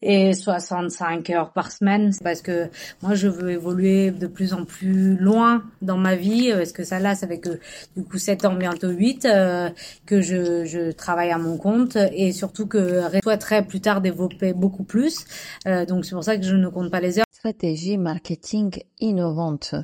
et 0.03 0.33
65 0.33 1.29
heures 1.31 1.51
par 1.51 1.71
semaine. 1.71 2.11
Parce 2.23 2.41
que 2.41 2.69
moi 3.01 3.15
je 3.15 3.27
veux 3.27 3.51
évoluer 3.51 4.11
de 4.11 4.27
plus 4.27 4.53
en 4.53 4.65
plus 4.65 5.15
loin 5.17 5.63
dans 5.81 5.97
ma 5.97 6.15
vie. 6.15 6.51
Parce 6.51 6.71
que 6.73 6.83
ça 6.83 6.99
là 6.99 7.15
ça 7.15 7.27
fait 7.27 7.39
que 7.39 7.59
du 7.95 8.03
coup 8.03 8.17
7 8.17 8.45
ans 8.45 8.55
bientôt 8.55 8.89
8 8.89 9.25
euh, 9.25 9.69
que 10.05 10.21
je, 10.21 10.65
je 10.65 10.91
travaille 10.91 11.31
à 11.31 11.37
mon 11.37 11.57
compte 11.57 11.97
et 12.13 12.31
surtout 12.31 12.67
que 12.67 13.01
je 13.13 13.19
souhaiterais 13.23 13.65
plus 13.65 13.81
tard 13.81 14.01
développer 14.01 14.53
beaucoup 14.53 14.83
plus. 14.83 15.25
Euh, 15.67 15.85
donc 15.85 16.05
c'est 16.05 16.15
pour 16.15 16.23
ça 16.23 16.37
que 16.37 16.43
je 16.43 16.55
ne 16.55 16.67
compte 16.67 16.91
pas 16.91 16.99
les 16.99 17.19
heures. 17.19 17.25
Stratégie 17.31 17.97
marketing 17.97 18.83
innovante. 18.99 19.75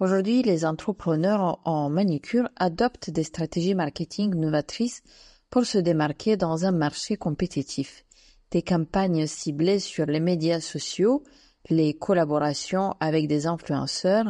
Aujourd'hui, 0.00 0.42
les 0.42 0.64
entrepreneurs 0.64 1.60
en 1.64 1.88
manicure 1.88 2.48
adoptent 2.56 3.10
des 3.10 3.22
stratégies 3.22 3.74
marketing 3.74 4.34
novatrices 4.34 5.02
pour 5.48 5.64
se 5.64 5.78
démarquer 5.78 6.36
dans 6.36 6.64
un 6.64 6.72
marché 6.72 7.16
compétitif 7.16 8.04
des 8.52 8.62
campagnes 8.62 9.26
ciblées 9.26 9.80
sur 9.80 10.06
les 10.06 10.20
médias 10.20 10.60
sociaux, 10.60 11.24
les 11.70 11.94
collaborations 11.94 12.94
avec 13.00 13.26
des 13.26 13.46
influenceurs 13.46 14.26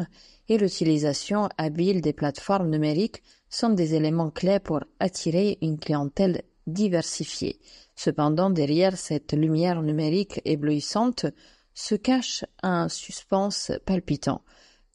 et 0.49 0.59
l'utilisation 0.59 1.49
habile 1.59 2.01
des 2.01 2.13
plateformes 2.13 2.71
numériques 2.71 3.23
sont 3.51 3.71
des 3.71 3.95
éléments 3.95 4.31
clés 4.31 4.61
pour 4.61 4.81
attirer 5.01 5.59
une 5.61 5.79
clientèle 5.79 6.43
diversifiée. 6.67 7.59
Cependant, 7.97 8.51
derrière 8.51 8.97
cette 8.97 9.33
lumière 9.33 9.83
numérique 9.83 10.41
éblouissante 10.45 11.27
se 11.75 11.97
cache 11.97 12.45
un 12.63 12.89
suspense 12.89 13.73
palpitant. 13.85 14.43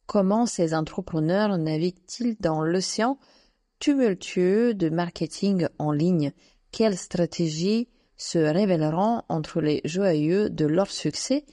Comment 0.05 0.46
ces 0.46 0.74
entrepreneurs 0.74 1.57
naviguent-ils 1.57 2.38
dans 2.39 2.62
l'océan 2.62 3.17
tumultueux 3.79 4.74
de 4.74 4.89
marketing 4.89 5.67
en 5.79 5.91
ligne? 5.91 6.31
Quelles 6.72 6.98
stratégies 6.98 7.89
se 8.17 8.39
révéleront 8.39 9.21
entre 9.29 9.62
les 9.62 9.81
joyeux 9.86 10.50
de 10.50 10.65
leur 10.65 10.89
succès 10.89 11.45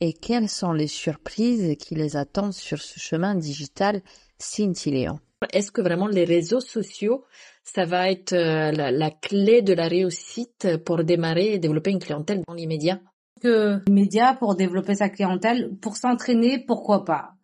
et 0.00 0.12
quelles 0.12 0.48
sont 0.48 0.72
les 0.72 0.86
surprises 0.86 1.76
qui 1.78 1.94
les 1.94 2.16
attendent 2.16 2.52
sur 2.52 2.80
ce 2.80 2.98
chemin 2.98 3.34
digital 3.34 4.02
scintillant. 4.38 5.20
Est-ce 5.52 5.72
que 5.72 5.80
vraiment 5.80 6.06
les 6.06 6.24
réseaux 6.24 6.60
sociaux, 6.60 7.24
ça 7.64 7.84
va 7.84 8.10
être 8.10 8.32
euh, 8.32 8.70
la, 8.72 9.10
clé 9.10 9.62
de 9.62 9.72
la 9.72 9.88
réussite 9.88 10.76
pour 10.84 11.02
démarrer 11.04 11.54
et 11.54 11.58
développer 11.58 11.90
une 11.90 11.98
clientèle 11.98 12.42
dans 12.46 12.54
l'immédiat? 12.54 13.00
Que 13.40 13.80
l'immédiat 13.86 14.34
pour 14.34 14.54
développer 14.54 14.94
sa 14.94 15.08
clientèle, 15.08 15.76
pour 15.80 15.96
s'entraîner, 15.96 16.64
pourquoi 16.64 17.04
pas? 17.04 17.34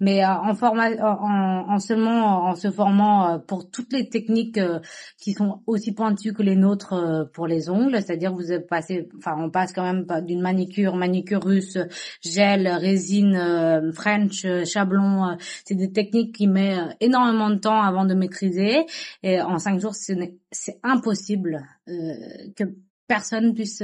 Mais 0.00 0.24
euh, 0.24 0.28
en, 0.28 1.78
seulement 1.78 2.44
en 2.48 2.54
se 2.54 2.70
formant 2.70 3.28
euh, 3.28 3.38
pour 3.38 3.70
toutes 3.70 3.92
les 3.92 4.08
techniques 4.08 4.58
euh, 4.58 4.80
qui 5.18 5.32
sont 5.32 5.62
aussi 5.66 5.92
pointues 5.92 6.32
que 6.32 6.42
les 6.42 6.56
nôtres 6.56 7.28
pour 7.32 7.46
les 7.46 7.70
ongles, 7.70 8.02
c'est-à-dire 8.02 8.32
vous 8.32 8.44
passez, 8.68 9.08
enfin 9.16 9.36
on 9.38 9.50
passe 9.50 9.72
quand 9.72 9.82
même 9.82 10.06
d'une 10.24 10.40
manicure, 10.40 10.96
manicure 10.96 11.42
russe, 11.42 11.78
gel, 12.20 12.68
résine, 12.68 13.90
French, 13.92 14.46
chablon, 14.64 15.36
c'est 15.64 15.74
des 15.74 15.92
techniques 15.92 16.34
qui 16.34 16.46
mettent 16.46 16.96
énormément 17.00 17.50
de 17.50 17.56
temps 17.56 17.80
avant 17.80 18.04
de 18.04 18.14
maîtriser. 18.14 18.86
Et 19.22 19.40
en 19.40 19.58
cinq 19.58 19.80
jours 19.80 19.94
c'est 19.94 20.78
impossible 20.82 21.66
que 21.86 22.64
personne 23.06 23.54
puisse 23.54 23.82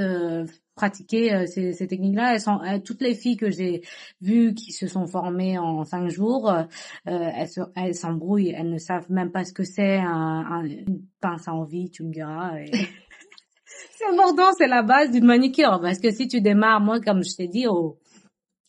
pratiquer 0.75 1.33
euh, 1.33 1.45
ces, 1.45 1.73
ces 1.73 1.87
techniques-là. 1.87 2.33
Elles 2.33 2.41
sont 2.41 2.59
toutes 2.83 3.01
les 3.01 3.15
filles 3.15 3.37
que 3.37 3.49
j'ai 3.49 3.81
vues 4.21 4.53
qui 4.53 4.71
se 4.71 4.87
sont 4.87 5.07
formées 5.07 5.57
en 5.57 5.83
cinq 5.83 6.09
jours, 6.09 6.49
euh, 6.49 6.63
elles, 7.05 7.49
elles 7.75 7.95
s'embrouillent, 7.95 8.53
elles 8.55 8.69
ne 8.69 8.77
savent 8.77 9.11
même 9.11 9.31
pas 9.31 9.43
ce 9.43 9.53
que 9.53 9.63
c'est 9.63 9.97
un, 9.97 10.63
une 10.63 11.05
pince 11.21 11.47
à 11.47 11.53
envie, 11.53 11.89
tu 11.89 12.03
me 12.03 12.11
diras. 12.11 12.53
c'est 13.97 14.05
important, 14.11 14.51
c'est 14.57 14.67
la 14.67 14.83
base 14.83 15.11
d'une 15.11 15.25
manicure 15.25 15.79
parce 15.81 15.99
que 15.99 16.11
si 16.11 16.27
tu 16.27 16.41
démarres, 16.41 16.81
moi 16.81 16.99
comme 16.99 17.23
je 17.23 17.35
t'ai 17.35 17.47
dit, 17.47 17.67
au... 17.67 17.99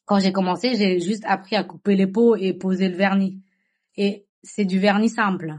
quand 0.05 0.19
j'ai 0.19 0.33
commencé, 0.33 0.75
j'ai 0.75 1.01
juste 1.01 1.25
appris 1.27 1.57
à 1.57 1.65
couper 1.65 1.97
les 1.97 2.07
peaux 2.07 2.37
et 2.37 2.53
poser 2.53 2.89
le 2.89 2.97
vernis. 2.97 3.41
Et 3.97 4.27
c'est 4.43 4.65
du 4.65 4.79
vernis 4.79 5.09
simple 5.09 5.55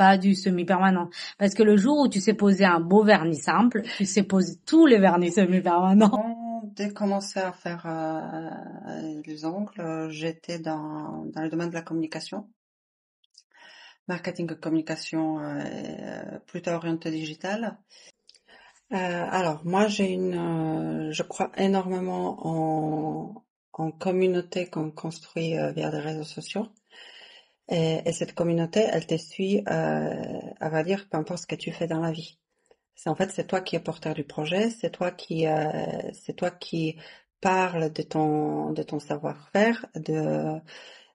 pas 0.00 0.16
du 0.16 0.34
semi-permanent. 0.34 1.10
Parce 1.36 1.52
que 1.52 1.62
le 1.62 1.76
jour 1.76 1.98
où 1.98 2.08
tu 2.08 2.20
sais 2.20 2.32
poser 2.32 2.64
un 2.64 2.80
beau 2.80 3.04
vernis 3.04 3.36
simple, 3.36 3.82
tu 3.98 4.06
sais 4.06 4.22
poser 4.22 4.54
tous 4.64 4.86
les 4.86 4.98
vernis 4.98 5.30
semi-permanents. 5.30 6.62
Dès 6.74 6.88
que 6.88 6.94
commencé 6.94 7.38
à 7.38 7.52
faire 7.52 7.84
euh, 7.84 9.20
les 9.26 9.44
ongles, 9.44 10.08
j'étais 10.08 10.58
dans, 10.58 11.26
dans 11.26 11.42
le 11.42 11.50
domaine 11.50 11.68
de 11.68 11.74
la 11.74 11.82
communication. 11.82 12.48
Marketing 14.08 14.50
et 14.50 14.56
communication 14.56 15.38
euh, 15.40 16.38
plutôt 16.46 16.70
orienté 16.70 17.10
digital. 17.10 17.76
Euh, 18.92 18.96
alors 18.96 19.60
moi 19.66 19.86
j'ai 19.86 20.10
une, 20.10 20.34
euh, 20.34 21.12
je 21.12 21.22
crois 21.22 21.52
énormément 21.58 22.26
en, 22.46 23.44
en 23.74 23.90
communauté 23.90 24.70
qu'on 24.70 24.90
construit 24.90 25.58
euh, 25.58 25.72
via 25.72 25.90
des 25.90 26.00
réseaux 26.00 26.24
sociaux. 26.24 26.68
Et, 27.70 28.12
cette 28.12 28.34
communauté, 28.34 28.80
elle 28.80 29.06
te 29.06 29.16
suit, 29.16 29.62
euh, 29.70 30.40
elle 30.60 30.70
va 30.70 30.82
dire, 30.82 31.08
peu 31.08 31.16
importe 31.16 31.42
ce 31.42 31.46
que 31.46 31.54
tu 31.54 31.70
fais 31.70 31.86
dans 31.86 32.00
la 32.00 32.10
vie. 32.10 32.38
C'est 32.96 33.08
en 33.08 33.14
fait, 33.14 33.30
c'est 33.30 33.46
toi 33.46 33.60
qui 33.60 33.76
es 33.76 33.80
porteur 33.80 34.12
du 34.12 34.24
projet, 34.24 34.70
c'est 34.70 34.90
toi 34.90 35.10
qui, 35.12 35.46
euh, 35.46 35.70
c'est 36.12 36.34
toi 36.34 36.50
qui 36.50 36.96
parle 37.40 37.92
de 37.92 38.02
ton, 38.02 38.72
de 38.72 38.82
ton 38.82 38.98
savoir-faire, 38.98 39.86
de, 39.94 40.58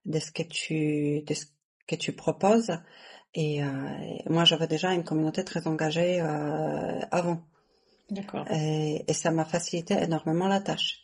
de 0.06 0.20
ce 0.20 0.32
que 0.32 0.44
tu, 0.44 1.22
de 1.24 1.34
ce 1.34 1.46
que 1.88 1.96
tu 1.96 2.14
proposes. 2.14 2.72
Et 3.34 3.62
euh, 3.62 3.68
moi, 4.28 4.46
j'avais 4.46 4.68
déjà 4.68 4.94
une 4.94 5.04
communauté 5.04 5.44
très 5.44 5.68
engagée 5.68 6.22
euh, 6.22 7.02
avant. 7.12 7.44
D'accord. 8.10 8.46
Et, 8.50 9.04
et, 9.08 9.14
ça 9.14 9.32
m'a 9.32 9.46
facilité 9.46 9.96
énormément 9.96 10.48
la 10.48 10.62
tâche. 10.62 11.02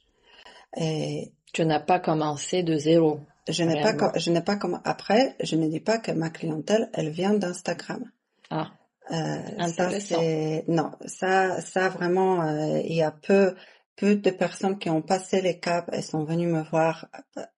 Et 0.77 1.33
tu 1.51 1.65
n'as 1.65 1.79
pas 1.81 1.99
commencé 1.99 2.63
de 2.63 2.77
zéro. 2.77 3.19
Je 3.47 3.63
n'ai 3.63 3.81
pas, 3.81 4.11
je 4.17 4.29
n'ai 4.31 4.41
pas 4.41 4.55
comme 4.55 4.81
après, 4.83 5.35
je 5.41 5.55
ne 5.55 5.67
dis 5.67 5.79
pas 5.79 5.97
que 5.97 6.11
ma 6.11 6.29
clientèle, 6.29 6.89
elle 6.93 7.09
vient 7.09 7.33
d'Instagram. 7.33 8.09
Ah. 8.49 8.71
Euh, 9.11 9.67
ça 9.67 9.99
c'est 9.99 10.63
non, 10.67 10.91
ça, 11.05 11.59
ça 11.61 11.89
vraiment, 11.89 12.43
euh, 12.43 12.79
il 12.85 12.95
y 12.95 13.01
a 13.01 13.11
peu, 13.11 13.55
peu 13.95 14.15
de 14.15 14.29
personnes 14.29 14.77
qui 14.77 14.89
ont 14.89 15.01
passé 15.01 15.41
les 15.41 15.59
caps. 15.59 15.89
Elles 15.91 16.03
sont 16.03 16.23
venues 16.23 16.47
me 16.47 16.61
voir. 16.61 17.07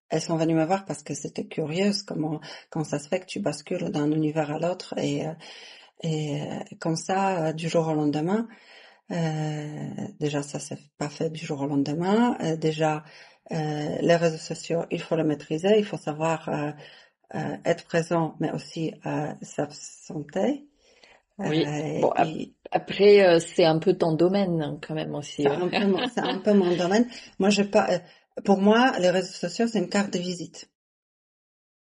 Elles 0.10 0.22
sont 0.22 0.38
venues 0.38 0.56
me 0.56 0.66
voir 0.66 0.86
parce 0.86 1.04
que 1.04 1.14
c'était 1.14 1.46
curieuse 1.46 2.04
comment, 2.04 2.40
comment 2.70 2.86
ça 2.86 3.00
se 3.00 3.08
fait 3.08 3.20
que 3.20 3.26
tu 3.26 3.40
bascules 3.40 3.90
d'un 3.90 4.12
univers 4.12 4.52
à 4.52 4.60
l'autre 4.60 4.94
et, 4.98 5.28
euh, 5.28 5.34
et 6.02 6.42
euh, 6.42 6.60
comme 6.80 6.96
ça 6.96 7.54
du 7.54 7.68
jour 7.70 7.88
au 7.88 7.94
lendemain. 7.94 8.48
Euh, 9.12 10.08
déjà, 10.20 10.44
ça 10.44 10.60
s'est 10.60 10.80
pas 10.98 11.10
fait 11.10 11.30
du 11.30 11.46
jour 11.46 11.62
au 11.62 11.68
lendemain. 11.68 12.38
déjà, 12.58 12.98
euh, 12.98 13.00
les 13.50 14.16
réseaux 14.16 14.38
sociaux, 14.38 14.86
il 14.92 15.02
faut 15.02 15.16
le 15.16 15.24
maîtriser, 15.24 15.78
il 15.78 15.86
faut 15.86 15.98
savoir 15.98 16.50
euh, 16.50 16.72
euh, 17.36 17.58
être 17.66 17.86
présent, 17.86 18.36
mais 18.40 18.52
aussi 18.52 18.94
s'absenter. 19.42 20.66
Oui. 21.40 21.66
Bon, 22.00 22.14
après, 22.72 23.40
c'est 23.40 23.66
un 23.66 23.80
peu 23.80 23.94
ton 23.94 24.14
domaine 24.14 24.62
hein, 24.62 24.80
quand 24.86 24.94
même 24.94 25.16
aussi. 25.16 25.44
C'est 25.44 25.48
un, 25.48 25.62
un, 26.18 26.40
peu 26.40 26.54
mon 26.54 26.76
domaine. 26.76 27.08
Moi, 27.40 27.50
j'ai 27.50 27.66
pas. 27.66 27.90
Pour 28.46 28.60
moi, 28.60 28.94
les 29.00 29.10
réseaux 29.10 29.34
sociaux, 29.34 29.68
c'est 29.68 29.80
une 29.80 29.90
carte 29.90 30.14
de 30.14 30.20
visite. 30.20 30.70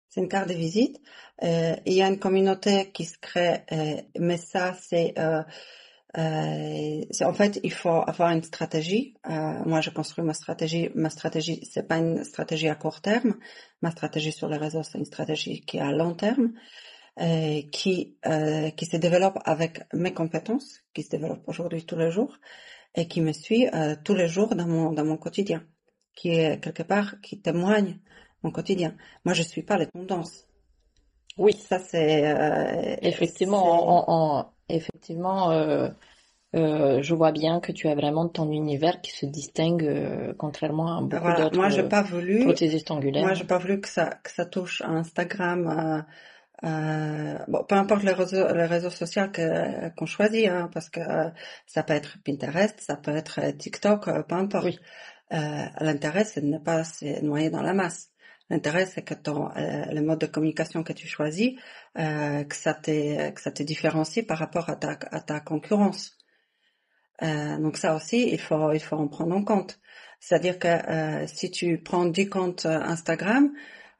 C'est 0.10 0.22
une 0.22 0.30
carte 0.30 0.50
de 0.50 0.54
visite. 0.54 1.02
il 1.42 1.94
y 1.94 2.02
a 2.02 2.08
une 2.08 2.20
communauté 2.20 2.92
qui 2.92 3.06
se 3.06 3.18
crée, 3.18 3.66
mais 4.18 4.38
ça, 4.38 4.74
c'est 4.74 5.14
euh, 6.18 7.06
en 7.22 7.34
fait, 7.34 7.60
il 7.64 7.72
faut 7.72 7.90
avoir 7.90 8.32
une 8.32 8.44
stratégie. 8.44 9.16
Euh, 9.30 9.64
moi, 9.66 9.82
je 9.82 9.90
construis 9.92 10.26
ma 10.26 10.34
stratégie. 10.34 10.90
Ma 10.94 11.10
stratégie, 11.10 11.66
c'est 11.70 11.88
pas 11.88 11.98
une 11.98 12.24
stratégie 12.24 12.68
à 12.68 12.76
court 12.76 13.02
terme. 13.02 13.36
Ma 13.82 13.92
stratégie 13.92 14.32
sur 14.32 14.50
les 14.50 14.58
réseaux, 14.58 14.84
c'est 14.84 14.98
une 14.98 15.06
stratégie 15.06 15.62
qui 15.62 15.78
est 15.78 15.82
à 15.82 15.92
long 15.92 16.14
terme, 16.14 16.52
euh, 17.22 17.62
qui 17.72 18.18
euh, 18.26 18.72
qui 18.72 18.86
se 18.86 18.98
développe 18.98 19.40
avec 19.46 19.82
mes 19.94 20.14
compétences, 20.14 20.82
qui 20.94 21.04
se 21.04 21.10
développe 21.10 21.44
aujourd'hui 21.48 21.86
tous 21.86 21.98
les 21.98 22.12
jours 22.12 22.38
et 22.96 23.08
qui 23.08 23.22
me 23.22 23.32
suit 23.32 23.68
euh, 23.74 23.96
tous 24.04 24.16
les 24.16 24.28
jours 24.28 24.56
dans 24.56 24.68
mon 24.68 24.92
dans 24.92 25.06
mon 25.06 25.18
quotidien. 25.18 25.64
qui 26.16 26.30
est 26.30 26.60
quelque 26.62 26.84
part 26.84 27.22
qui 27.22 27.42
témoigne 27.42 28.00
mon 28.44 28.52
quotidien. 28.52 28.96
Moi, 29.26 29.34
je 29.34 29.44
suis 29.44 29.64
pas 29.64 29.78
les 29.78 29.88
tendances. 29.88 30.46
Oui, 31.38 31.54
ça 31.54 31.80
c'est 31.80 32.28
euh, 32.28 32.96
effectivement, 33.02 34.54
effectivement, 34.70 35.52
euh, 35.52 35.90
euh, 36.56 37.02
je 37.02 37.16
vois 37.16 37.32
bien 37.32 37.60
que 37.60 37.72
tu 37.72 37.88
as 37.88 37.96
vraiment 37.96 38.28
ton 38.28 38.52
univers 38.52 39.02
qui 39.02 39.12
se 39.12 39.26
distingue 39.26 39.84
euh, 39.84 40.34
contrairement 40.38 40.98
à 40.98 41.02
beaucoup 41.02 41.42
d'autres 41.42 41.56
moi, 41.56 41.70
j'ai 41.70 41.84
pas 41.84 42.02
voulu, 42.02 42.44
prothésistes 42.44 42.92
angulaires. 42.92 43.24
Moi, 43.24 43.34
j'ai 43.34 43.46
pas 43.46 43.58
voulu 43.58 43.80
que 43.80 43.88
ça 43.88 44.08
que 44.24 44.32
ça 44.32 44.46
touche 44.46 44.82
à 44.82 44.90
Instagram. 44.90 46.06
bon, 46.62 47.64
peu 47.64 47.76
importe 47.76 48.04
les 48.04 48.14
réseaux, 48.14 48.54
les 48.54 48.66
réseaux 48.66 48.90
sociaux 48.90 49.24
qu'on 49.98 50.06
choisit, 50.06 50.48
hein, 50.48 50.70
parce 50.74 50.90
que 50.90 51.02
ça 51.66 51.84
peut 51.84 51.94
être 51.94 52.18
Pinterest, 52.26 52.80
ça 52.82 52.98
peut 52.98 53.16
être 53.16 53.40
TikTok, 53.58 54.06
peu 54.28 54.36
importe. 54.36 54.66
Oui. 54.66 54.80
L'intérêt, 55.32 56.26
c'est 56.26 56.42
de 56.42 56.48
ne 56.48 56.58
pas 56.58 56.84
se 56.84 57.24
noyer 57.24 57.50
dans 57.50 57.62
la 57.62 57.74
masse. 57.74 58.11
L'intérêt, 58.52 58.86
c'est 58.86 59.02
que 59.02 59.14
ton, 59.14 59.50
euh, 59.56 59.86
le 59.94 60.02
mode 60.02 60.20
de 60.20 60.26
communication 60.26 60.84
que 60.84 60.92
tu 60.92 61.08
choisis, 61.08 61.54
euh, 61.98 62.44
que 62.44 62.56
ça 62.56 62.74
te, 62.74 63.30
que 63.30 63.40
ça 63.40 63.50
te 63.50 63.64
différencie 63.64 64.26
par 64.28 64.38
rapport 64.40 64.70
à 64.70 64.76
ta, 64.76 65.00
à 65.10 65.22
ta 65.22 65.40
concurrence. 65.40 66.18
Euh, 67.24 67.58
donc 67.60 67.78
ça 67.78 67.96
aussi, 67.96 68.28
il 68.30 68.42
faut, 68.42 68.74
il 68.74 68.82
faut 68.82 68.98
en 68.98 69.08
prendre 69.08 69.34
en 69.38 69.44
compte. 69.46 69.80
C'est-à-dire 70.20 70.60
que 70.60 70.68
euh, 70.68 71.28
si 71.28 71.50
tu 71.50 71.82
prends 71.82 72.04
10 72.06 72.28
comptes 72.28 72.66
Instagram, 72.66 73.54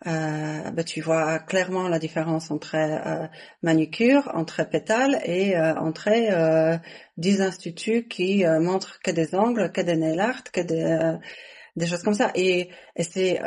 euh, 0.06 0.72
ben 0.72 0.84
tu 0.84 1.00
vois 1.00 1.40
clairement 1.40 1.88
la 1.88 2.00
différence 2.00 2.52
entre 2.52 2.76
euh, 2.76 3.28
manucure, 3.62 4.30
entre 4.34 4.68
pétales 4.68 5.22
et 5.24 5.56
euh, 5.56 5.76
entre 5.76 6.10
10 7.16 7.42
instituts 7.42 8.08
qui 8.10 8.44
montrent 8.60 9.00
que 9.02 9.12
des 9.12 9.34
angles, 9.34 9.72
que 9.72 9.80
des 9.80 9.96
nail 9.96 10.20
art, 10.20 10.44
que 10.52 10.60
des, 10.60 11.18
des 11.78 11.88
choses 11.88 12.04
comme 12.04 12.16
ça. 12.16 12.32
Et, 12.36 12.70
et 12.98 13.04
c'est 13.04 13.40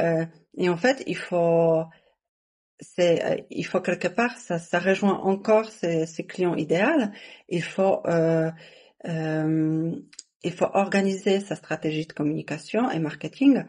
et 0.57 0.69
en 0.69 0.77
fait, 0.77 1.03
il 1.07 1.17
faut, 1.17 1.85
c'est, 2.81 3.25
euh, 3.25 3.43
il 3.51 3.67
faut 3.67 3.81
quelque 3.81 4.09
part, 4.09 4.37
ça, 4.39 4.59
ça 4.59 4.79
rejoint 4.79 5.19
encore 5.21 5.69
ces, 5.69 6.07
ces 6.07 6.27
clients 6.27 6.55
idéaux. 6.57 7.09
Il 7.49 7.63
faut, 7.63 8.03
euh, 8.07 8.51
euh, 9.07 9.93
il 10.43 10.53
faut 10.53 10.69
organiser 10.75 11.41
sa 11.41 11.57
stratégie 11.57 12.07
de 12.07 12.13
communication 12.13 12.91
et 12.91 12.99
marketing 12.99 13.65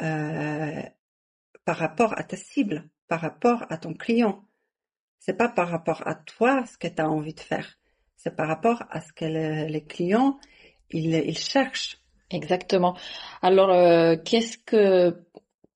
euh, 0.00 0.82
par 1.64 1.76
rapport 1.76 2.18
à 2.18 2.22
ta 2.24 2.36
cible, 2.36 2.88
par 3.08 3.20
rapport 3.20 3.64
à 3.70 3.78
ton 3.78 3.94
client. 3.94 4.44
C'est 5.18 5.36
pas 5.36 5.48
par 5.48 5.68
rapport 5.68 6.06
à 6.06 6.14
toi 6.14 6.64
ce 6.66 6.78
que 6.78 6.88
tu 6.88 7.02
as 7.02 7.10
envie 7.10 7.34
de 7.34 7.40
faire. 7.40 7.78
C'est 8.16 8.34
par 8.34 8.48
rapport 8.48 8.84
à 8.90 9.00
ce 9.00 9.12
que 9.12 9.24
les 9.24 9.84
clients 9.84 10.38
ils, 10.90 11.14
ils 11.14 11.38
cherchent. 11.38 11.98
Exactement. 12.30 12.96
Alors, 13.42 13.70
euh, 13.70 14.16
qu'est-ce 14.22 14.58
que 14.58 15.16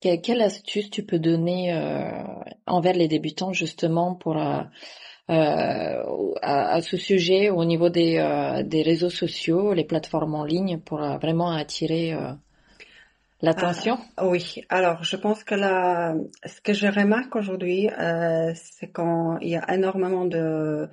quelle 0.03 0.43
astuce 0.43 0.91
tu 0.91 1.05
peux 1.05 1.19
donner 1.19 1.73
euh, 1.73 2.25
envers 2.67 2.95
les 2.95 3.09
débutants 3.09 3.53
justement 3.53 4.15
pour 4.15 4.37
euh, 4.37 4.63
euh, 5.31 6.35
à, 6.43 6.81
ce 6.83 6.97
sujet 6.97 7.51
au 7.51 7.65
niveau 7.65 7.89
des, 7.89 8.63
des 8.67 8.83
réseaux 8.83 9.11
sociaux, 9.11 9.73
les 9.73 9.85
plateformes 9.85 10.35
en 10.35 10.45
ligne 10.45 10.79
pour 10.79 10.99
vraiment 10.99 11.53
attirer 11.53 12.15
l'attention? 13.41 13.99
Ah, 14.17 14.27
Oui, 14.27 14.63
alors 14.69 15.05
je 15.05 15.17
pense 15.17 15.45
que 15.45 15.55
la, 15.55 16.15
ce 16.45 16.61
que 16.61 16.73
je 16.73 16.89
remarque 16.89 17.37
aujourd'hui, 17.37 17.89
c'est 18.55 18.93
qu'il 18.93 19.49
y 19.49 19.57
a 19.57 19.75
énormément 19.75 20.25
de, 20.25 20.89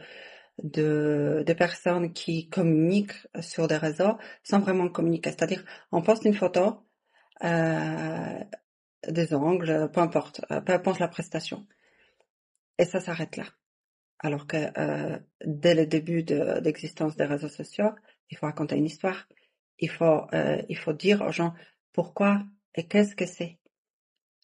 de, 0.63 1.44
de, 1.46 1.54
personnes 1.54 2.13
qui 2.13 2.50
communiquent 2.50 3.28
sur 3.42 3.68
des 3.68 3.78
réseaux 3.78 4.18
sans 4.44 4.60
vraiment 4.60 4.89
communiquer. 4.89 5.32
C'est-à-dire, 5.32 5.63
on 5.92 6.01
poste 6.01 6.25
une 6.25 6.36
photo, 6.36 6.84
euh, 7.44 8.39
des 9.08 9.34
angles, 9.34 9.89
peu 9.94 10.01
importe, 10.01 10.41
euh, 10.51 10.62
peu 10.62 10.74
importe 10.74 11.00
la 11.00 11.08
prestation. 11.08 11.65
Et 12.77 12.86
ça 12.86 13.00
s'arrête 13.00 13.38
là. 13.38 13.46
Alors 14.20 14.48
que 14.48 14.58
euh, 14.77 15.18
dès 15.46 15.75
le 15.75 15.86
début 15.86 16.24
d'existence 16.24 17.15
des 17.15 17.25
réseaux 17.25 17.50
sociaux, 17.50 17.91
il 18.29 18.38
faut 18.38 18.46
raconter 18.46 18.75
une 18.75 18.86
histoire. 18.86 19.27
Il 19.79 19.89
faut, 19.89 20.27
euh, 20.34 20.62
il 20.68 20.77
faut 20.77 20.94
dire 20.94 21.22
aux 21.22 21.32
gens 21.32 21.53
pourquoi 21.94 22.44
et 22.75 22.88
qu'est-ce 22.88 23.15
que 23.15 23.25
c'est. 23.25 23.58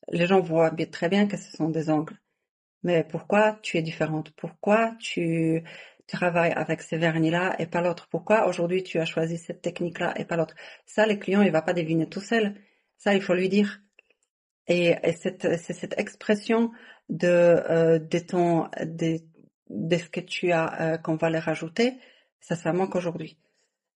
Les 0.10 0.28
gens 0.28 0.40
voient 0.40 0.72
très 0.92 1.10
bien 1.10 1.28
que 1.28 1.38
ce 1.38 1.52
sont 1.56 1.70
des 1.70 1.90
angles. 1.90 2.18
Mais 2.84 3.04
pourquoi 3.04 3.58
tu 3.62 3.78
es 3.78 3.82
différente? 3.82 4.32
Pourquoi 4.36 4.96
tu 5.00 5.64
travailles 6.08 6.52
avec 6.52 6.82
ces 6.82 6.98
vernis-là 6.98 7.56
et 7.60 7.66
pas 7.66 7.82
l'autre? 7.82 8.08
Pourquoi 8.10 8.48
aujourd'hui 8.48 8.84
tu 8.84 9.00
as 9.00 9.06
choisi 9.06 9.38
cette 9.38 9.62
technique-là 9.62 10.14
et 10.20 10.26
pas 10.26 10.38
l'autre? 10.38 10.56
Ça, 10.86 11.06
les 11.06 11.18
clients, 11.18 11.42
il 11.42 11.52
va 11.52 11.64
pas 11.64 11.74
deviner 11.74 12.08
tout 12.08 12.22
seul. 12.22 12.56
Ça, 12.98 13.16
il 13.16 13.22
faut 13.22 13.34
lui 13.34 13.50
dire. 13.50 13.82
Et, 14.68 14.96
c'est 15.14 15.74
cette 15.74 16.00
expression 16.00 16.72
de, 17.10 17.28
euh, 17.28 18.00
de, 18.00 18.20
ton, 18.20 18.68
de, 18.84 19.20
de, 19.70 19.98
ce 19.98 20.10
que 20.10 20.20
tu 20.20 20.52
as 20.52 20.82
euh, 20.82 20.98
qu'on 20.98 21.16
va 21.16 21.30
les 21.30 21.40
rajouter, 21.40 21.94
ça, 22.40 22.56
ça 22.56 22.74
manque 22.74 22.96
aujourd'hui. 22.96 23.38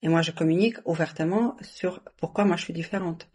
Et 0.02 0.08
moi, 0.08 0.22
je 0.22 0.32
communique 0.32 0.78
ouvertement 0.86 1.58
sur 1.62 2.02
pourquoi 2.18 2.46
moi 2.46 2.56
je 2.56 2.64
suis 2.64 2.74
différente. 2.74 3.28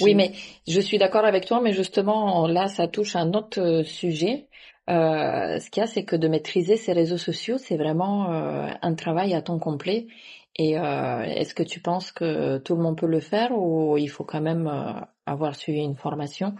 oui, 0.00 0.14
mais 0.14 0.32
je 0.66 0.80
suis 0.80 0.98
d'accord 0.98 1.24
avec 1.24 1.46
toi, 1.46 1.60
mais 1.60 1.72
justement, 1.72 2.46
là, 2.48 2.66
ça 2.66 2.88
touche 2.88 3.14
un 3.14 3.32
autre 3.34 3.60
euh, 3.60 3.84
sujet. 3.84 4.48
Euh, 4.88 5.60
ce 5.60 5.70
qu'il 5.70 5.82
y 5.82 5.84
a, 5.84 5.86
c'est 5.86 6.04
que 6.04 6.16
de 6.16 6.26
maîtriser 6.26 6.76
ces 6.76 6.92
réseaux 6.92 7.18
sociaux, 7.18 7.58
c'est 7.58 7.76
vraiment 7.76 8.32
euh, 8.32 8.68
un 8.82 8.94
travail 8.94 9.34
à 9.34 9.42
temps 9.42 9.58
complet. 9.60 10.08
Et 10.56 10.78
euh, 10.78 11.22
est-ce 11.22 11.54
que 11.54 11.62
tu 11.62 11.80
penses 11.80 12.12
que 12.12 12.58
tout 12.58 12.76
le 12.76 12.82
monde 12.82 12.98
peut 12.98 13.06
le 13.06 13.20
faire 13.20 13.52
ou 13.52 13.96
il 13.96 14.08
faut 14.08 14.24
quand 14.24 14.40
même 14.40 14.66
euh, 14.66 15.00
avoir 15.24 15.54
suivi 15.54 15.80
une 15.80 15.96
formation? 15.96 16.54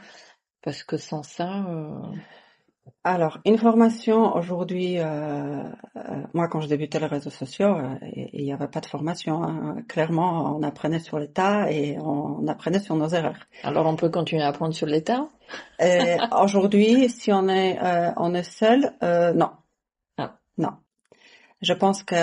Parce 0.62 0.82
que 0.84 0.96
sans 0.96 1.22
ça... 1.22 1.64
Euh, 1.68 2.00
Alors, 3.04 3.38
une 3.44 3.56
formation 3.56 4.34
aujourd'hui, 4.34 4.98
moi 6.34 6.48
quand 6.48 6.60
je 6.60 6.68
débutais 6.68 6.98
les 6.98 7.06
réseaux 7.06 7.30
sociaux, 7.30 7.76
il 8.32 8.44
n'y 8.44 8.52
avait 8.52 8.68
pas 8.68 8.80
de 8.80 8.86
formation. 8.86 9.42
Hein. 9.42 9.82
Clairement, 9.88 10.56
on 10.56 10.62
apprenait 10.62 10.98
sur 10.98 11.18
l'état 11.18 11.70
et 11.70 11.98
on 12.00 12.46
apprenait 12.48 12.80
sur 12.80 12.96
nos 12.96 13.08
erreurs. 13.08 13.46
Alors, 13.62 13.86
on 13.86 13.96
peut 13.96 14.10
continuer 14.10 14.42
à 14.42 14.48
apprendre 14.48 14.74
sur 14.74 14.86
l'état? 14.86 15.28
Aujourd'hui, 16.42 17.08
si 17.08 17.32
on 17.32 17.48
est, 17.48 17.78
on 18.16 18.34
est 18.34 18.50
seul, 18.60 18.92
non. 19.34 19.50
Ah. 20.18 20.36
Non. 20.58 20.72
Je 21.62 21.74
pense 21.74 22.02
que 22.02 22.14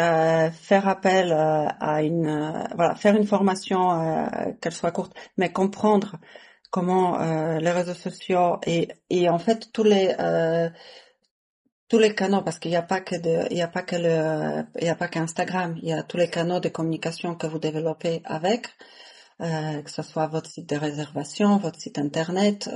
faire 0.52 0.88
appel 0.88 1.32
euh, 1.32 1.68
à 1.80 2.02
une, 2.02 2.28
euh, 2.28 2.64
voilà, 2.76 2.96
faire 2.96 3.16
une 3.16 3.26
formation, 3.28 3.92
euh, 3.92 4.52
qu'elle 4.62 4.74
soit 4.74 4.92
courte, 4.92 5.14
mais 5.38 5.52
comprendre 5.52 6.18
comment 6.72 7.18
les 7.60 7.72
réseaux 7.72 7.94
sociaux 7.94 8.60
et, 8.66 8.90
et 9.10 9.30
en 9.30 9.40
fait 9.40 9.72
tous 9.72 9.84
les 9.84 10.14
tous 11.90 12.00
les 12.00 12.14
canaux, 12.14 12.42
parce 12.42 12.60
qu'il 12.60 12.72
n'y 12.72 12.78
a 12.78 12.82
pas 12.82 13.00
que 13.00 13.16
de, 13.16 13.48
il 13.50 13.56
n'y 13.56 13.62
a 13.62 13.70
pas 13.70 13.84
que 13.84 13.96
le, 13.96 14.66
il 14.80 14.86
y 14.86 14.90
a 14.90 14.96
pas 14.96 15.08
qu'Instagram, 15.08 15.78
il 15.82 15.88
y 15.88 15.94
a 15.94 16.04
tous 16.04 16.18
les 16.18 16.30
canaux 16.30 16.60
de 16.60 16.68
communication 16.68 17.36
que 17.36 17.48
vous 17.48 17.60
développez 17.60 18.22
avec, 18.26 18.68
que 19.40 19.90
ce 19.90 20.02
soit 20.02 20.28
votre 20.28 20.50
site 20.50 20.70
de 20.70 20.76
réservation, 20.76 21.58
votre 21.58 21.80
site 21.80 21.98
internet, 22.00 22.70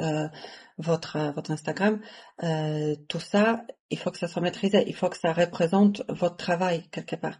votre 0.77 1.33
votre 1.35 1.51
Instagram, 1.51 1.99
euh, 2.43 2.95
tout 3.09 3.19
ça, 3.19 3.65
il 3.91 3.99
faut 3.99 4.09
que 4.09 4.17
ça 4.17 4.27
soit 4.27 4.41
maîtrisé, 4.41 4.83
il 4.87 4.95
faut 4.95 5.09
que 5.09 5.17
ça 5.17 5.33
représente 5.33 6.01
votre 6.09 6.37
travail 6.37 6.83
quelque 6.91 7.15
part. 7.15 7.37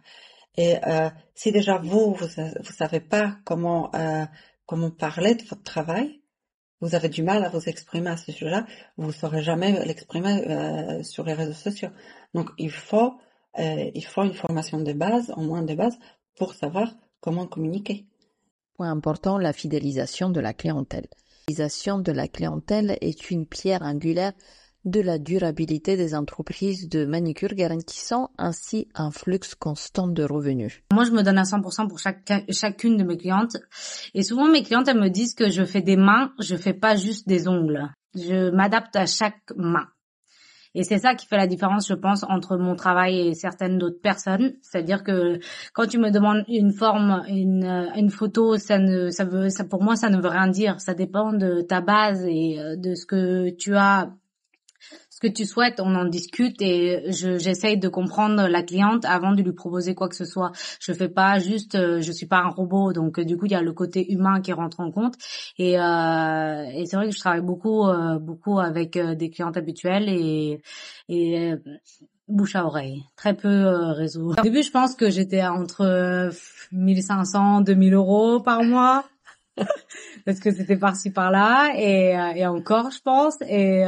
Et 0.56 0.76
euh, 0.86 1.08
si 1.34 1.50
déjà 1.50 1.78
vous 1.78 2.14
vous 2.14 2.26
vous 2.26 2.72
savez 2.72 3.00
pas 3.00 3.36
comment 3.44 3.90
euh, 3.94 4.26
comment 4.66 4.90
parler 4.90 5.34
de 5.34 5.42
votre 5.44 5.62
travail, 5.62 6.20
vous 6.80 6.94
avez 6.94 7.08
du 7.08 7.22
mal 7.22 7.44
à 7.44 7.48
vous 7.48 7.68
exprimer 7.68 8.10
à 8.10 8.16
ce 8.16 8.32
sujet-là, 8.32 8.66
vous 8.98 9.12
saurez 9.12 9.42
jamais 9.42 9.84
l'exprimer 9.84 10.46
euh, 10.48 11.02
sur 11.02 11.24
les 11.24 11.32
réseaux 11.32 11.52
sociaux. 11.52 11.90
Donc 12.34 12.50
il 12.58 12.70
faut 12.70 13.14
il 13.58 14.06
faut 14.06 14.22
une 14.22 14.32
formation 14.32 14.80
de 14.80 14.94
base, 14.94 15.30
au 15.36 15.42
moins 15.42 15.60
de 15.60 15.74
base, 15.74 15.98
pour 16.36 16.54
savoir 16.54 16.94
comment 17.20 17.46
communiquer. 17.46 18.06
Point 18.76 18.90
important, 18.90 19.36
la 19.36 19.52
fidélisation 19.52 20.30
de 20.30 20.40
la 20.40 20.54
clientèle. 20.54 21.06
La 21.10 21.54
fidélisation 21.54 21.98
de 21.98 22.12
la 22.12 22.28
clientèle 22.28 22.96
est 23.02 23.30
une 23.30 23.44
pierre 23.46 23.82
angulaire 23.82 24.32
de 24.84 25.00
la 25.00 25.18
durabilité 25.18 25.96
des 25.96 26.14
entreprises 26.14 26.88
de 26.88 27.04
manicure 27.04 27.54
garantissant 27.54 28.30
ainsi 28.38 28.88
un 28.94 29.10
flux 29.10 29.40
constant 29.58 30.08
de 30.08 30.24
revenus. 30.24 30.82
Moi, 30.92 31.04
je 31.04 31.12
me 31.12 31.22
donne 31.22 31.38
à 31.38 31.44
100% 31.44 31.88
pour 31.88 31.98
chacune 31.98 32.96
de 32.96 33.04
mes 33.04 33.16
clientes. 33.16 33.56
Et 34.14 34.22
souvent, 34.22 34.48
mes 34.48 34.62
clientes, 34.62 34.88
elles 34.88 35.00
me 35.00 35.10
disent 35.10 35.34
que 35.34 35.50
je 35.50 35.64
fais 35.64 35.82
des 35.82 35.96
mains, 35.96 36.32
je 36.40 36.56
fais 36.56 36.74
pas 36.74 36.96
juste 36.96 37.28
des 37.28 37.48
ongles. 37.48 37.90
Je 38.14 38.50
m'adapte 38.50 38.96
à 38.96 39.06
chaque 39.06 39.40
main. 39.56 39.86
Et 40.74 40.84
c'est 40.84 40.98
ça 40.98 41.14
qui 41.14 41.26
fait 41.26 41.36
la 41.36 41.46
différence, 41.46 41.86
je 41.86 41.94
pense, 41.94 42.24
entre 42.28 42.56
mon 42.56 42.74
travail 42.74 43.28
et 43.28 43.34
certaines 43.34 43.76
d'autres 43.76 44.00
personnes. 44.00 44.54
C'est-à-dire 44.62 45.04
que 45.04 45.38
quand 45.74 45.86
tu 45.86 45.98
me 45.98 46.10
demandes 46.10 46.44
une 46.48 46.72
forme, 46.72 47.22
une, 47.28 48.10
photo, 48.10 48.56
ça 48.56 48.78
ne, 48.78 49.10
veut, 49.24 49.68
pour 49.68 49.82
moi, 49.82 49.96
ça 49.96 50.08
ne 50.08 50.20
veut 50.20 50.28
rien 50.28 50.48
dire. 50.48 50.80
Ça 50.80 50.94
dépend 50.94 51.34
de 51.34 51.60
ta 51.60 51.82
base 51.82 52.24
et 52.26 52.58
euh, 52.58 52.76
de 52.76 52.94
ce 52.94 53.04
que 53.04 53.50
tu 53.50 53.76
as 53.76 54.14
que 55.22 55.28
tu 55.28 55.46
souhaites, 55.46 55.78
on 55.78 55.94
en 55.94 56.04
discute 56.04 56.60
et 56.60 57.04
je, 57.12 57.38
j'essaye 57.38 57.78
de 57.78 57.88
comprendre 57.88 58.48
la 58.48 58.62
cliente 58.64 59.04
avant 59.04 59.32
de 59.32 59.40
lui 59.40 59.52
proposer 59.52 59.94
quoi 59.94 60.08
que 60.08 60.16
ce 60.16 60.24
soit. 60.24 60.50
Je 60.80 60.92
fais 60.92 61.08
pas 61.08 61.38
juste, 61.38 61.76
euh, 61.76 62.00
je 62.00 62.10
suis 62.10 62.26
pas 62.26 62.38
un 62.38 62.48
robot, 62.48 62.92
donc 62.92 63.20
euh, 63.20 63.24
du 63.24 63.36
coup 63.36 63.46
il 63.46 63.52
y 63.52 63.54
a 63.54 63.62
le 63.62 63.72
côté 63.72 64.12
humain 64.12 64.40
qui 64.40 64.52
rentre 64.52 64.80
en 64.80 64.90
compte 64.90 65.14
et, 65.58 65.78
euh, 65.78 66.64
et 66.74 66.86
c'est 66.86 66.96
vrai 66.96 67.08
que 67.08 67.14
je 67.14 67.20
travaille 67.20 67.40
beaucoup, 67.40 67.86
euh, 67.86 68.18
beaucoup 68.18 68.58
avec 68.58 68.98
des 68.98 69.30
clientes 69.30 69.56
habituelles 69.56 70.08
et, 70.08 70.60
et 71.08 71.52
bouche 72.26 72.56
à 72.56 72.66
oreille, 72.66 73.04
très 73.14 73.34
peu 73.34 73.66
réseau. 73.92 74.32
Au 74.32 74.42
début, 74.42 74.64
je 74.64 74.72
pense 74.72 74.96
que 74.96 75.08
j'étais 75.08 75.44
entre 75.44 76.30
1500, 76.72 77.60
2000 77.60 77.94
euros 77.94 78.40
par 78.40 78.64
mois. 78.64 79.04
parce 80.24 80.40
que 80.40 80.50
c'était 80.50 80.78
par-ci 80.78 81.10
par-là 81.10 81.74
et, 81.76 82.16
et 82.36 82.46
encore 82.46 82.90
je 82.90 83.00
pense 83.02 83.36
et 83.42 83.84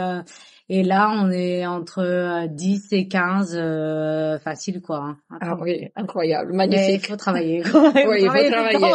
et 0.69 0.83
là, 0.83 1.11
on 1.15 1.31
est 1.31 1.67
entre 1.67 2.47
10 2.47 2.89
euh, 2.93 2.97
et 2.97 3.09
15 3.09 3.55
euh, 3.55 4.39
facile 4.39 4.81
quoi. 4.81 4.99
Hein. 4.99 5.19
Ah 5.41 5.57
oui, 5.61 5.89
incroyable, 5.95 6.55
magnifique. 6.55 6.87
Mais 6.89 6.95
il 6.95 7.07
faut 7.07 7.17
travailler. 7.17 7.59
Il 7.65 8.09
oui, 8.09 8.23
il 8.23 8.31
faut 8.31 8.51
travailler. 8.51 8.95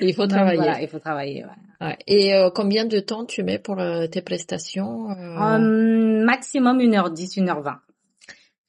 Il 0.00 0.14
faut 0.14 0.26
travailler. 0.26 0.56
voilà, 0.56 0.82
il 0.82 0.88
faut 0.88 0.98
travailler. 0.98 1.44
Ouais. 1.44 1.86
Ouais. 1.86 1.98
Et 2.06 2.34
euh, 2.34 2.50
combien 2.50 2.84
de 2.84 3.00
temps 3.00 3.24
tu 3.24 3.42
mets 3.42 3.58
pour 3.58 3.80
euh, 3.80 4.06
tes 4.06 4.22
prestations 4.22 5.10
euh... 5.10 6.24
Maximum 6.24 6.78
1h10, 6.78 7.42
1h20. 7.42 7.76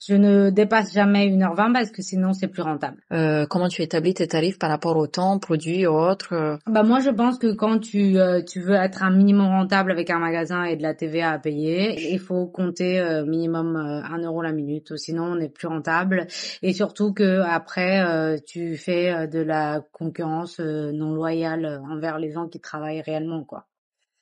Je 0.07 0.15
ne 0.15 0.49
dépasse 0.49 0.93
jamais 0.93 1.27
1h20 1.29 1.71
parce 1.71 1.91
que 1.91 2.01
sinon 2.01 2.33
c'est 2.33 2.47
plus 2.47 2.61
rentable. 2.61 2.97
Euh, 3.13 3.45
comment 3.45 3.69
tu 3.69 3.81
établis 3.81 4.13
tes 4.13 4.27
tarifs 4.27 4.59
par 4.59 4.69
rapport 4.69 4.97
au 4.97 5.07
temps, 5.07 5.39
produits 5.39 5.87
ou 5.87 5.93
autres 5.93 6.33
euh? 6.33 6.57
Bah 6.65 6.83
moi 6.83 6.99
je 6.99 7.09
pense 7.09 7.37
que 7.37 7.53
quand 7.53 7.79
tu 7.79 8.17
euh, 8.17 8.41
tu 8.41 8.59
veux 8.59 8.75
être 8.75 9.03
un 9.03 9.11
minimum 9.11 9.47
rentable 9.47 9.91
avec 9.91 10.09
un 10.09 10.19
magasin 10.19 10.65
et 10.65 10.75
de 10.75 10.83
la 10.83 10.93
TVA 10.93 11.31
à 11.31 11.39
payer, 11.39 12.11
il 12.11 12.19
faut 12.19 12.47
compter 12.47 12.99
euh, 12.99 13.25
minimum 13.25 13.75
1 13.75 14.23
euro 14.23 14.41
la 14.41 14.51
minute, 14.51 14.97
sinon 14.97 15.23
on 15.23 15.35
n'est 15.35 15.49
plus 15.49 15.67
rentable. 15.67 16.27
Et 16.61 16.73
surtout 16.73 17.13
que 17.13 17.39
après 17.39 18.41
tu 18.45 18.75
fais 18.75 19.27
de 19.27 19.39
la 19.39 19.81
concurrence 19.91 20.59
non 20.59 21.13
loyale 21.13 21.81
envers 21.89 22.19
les 22.19 22.31
gens 22.31 22.47
qui 22.47 22.59
travaillent 22.59 23.01
réellement 23.01 23.43
quoi. 23.43 23.67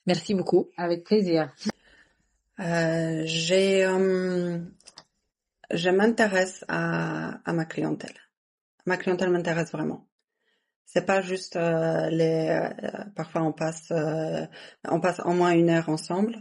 Merci 0.05 0.35
beaucoup. 0.35 0.69
Avec 0.77 1.03
plaisir. 1.05 1.49
j'ai 2.59 3.85
je 5.73 5.89
m'intéresse 5.89 6.65
à, 6.67 7.39
à, 7.49 7.53
ma 7.53 7.65
clientèle. 7.65 8.15
Ma 8.85 8.97
clientèle 8.97 9.29
m'intéresse 9.29 9.71
vraiment. 9.71 10.07
C'est 10.85 11.05
pas 11.05 11.21
juste 11.21 11.55
euh, 11.55 12.09
les. 12.09 12.49
Euh, 12.49 13.05
parfois 13.15 13.43
on 13.43 13.53
passe, 13.53 13.91
euh, 13.91 14.45
on 14.87 14.99
passe 14.99 15.21
au 15.23 15.31
moins 15.31 15.51
une 15.51 15.69
heure 15.69 15.87
ensemble, 15.87 16.35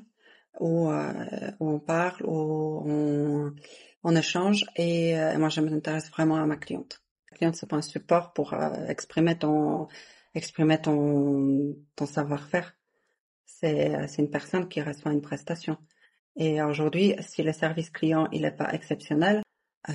où, 0.59 0.91
euh, 0.91 1.51
où 1.61 1.71
on 1.71 1.79
parle, 1.79 2.25
où 2.25 2.83
on, 2.85 3.55
on 4.03 4.17
échange, 4.17 4.65
et 4.77 5.15
moi 5.37 5.51
je 5.51 5.61
m'intéresse 5.61 6.11
vraiment 6.11 6.37
à 6.37 6.47
ma 6.47 6.57
cliente. 6.57 7.03
La 7.31 7.37
cliente 7.37 7.55
c'est 7.57 7.69
pas 7.69 7.77
un 7.77 7.83
support 7.83 8.33
pour 8.33 8.55
exprimer 8.89 9.39
ton, 9.39 9.87
exprimer 10.35 10.81
ton, 10.81 11.77
ton 11.95 12.07
savoir-faire. 12.07 12.75
C'est, 13.47 14.09
c'est 14.09 14.23
une 14.23 14.31
personne 14.31 14.69
qui 14.69 14.81
reçoit 14.83 15.13
une 15.13 15.23
prestation. 15.23 15.77
Et 16.37 16.63
aujourd'hui, 16.63 17.15
si 17.21 17.43
le 17.43 17.53
service 17.53 17.91
client 17.91 18.29
il 18.33 18.43
n'est 18.43 18.51
pas 18.51 18.73
exceptionnel, 18.73 19.43
euh, 19.89 19.93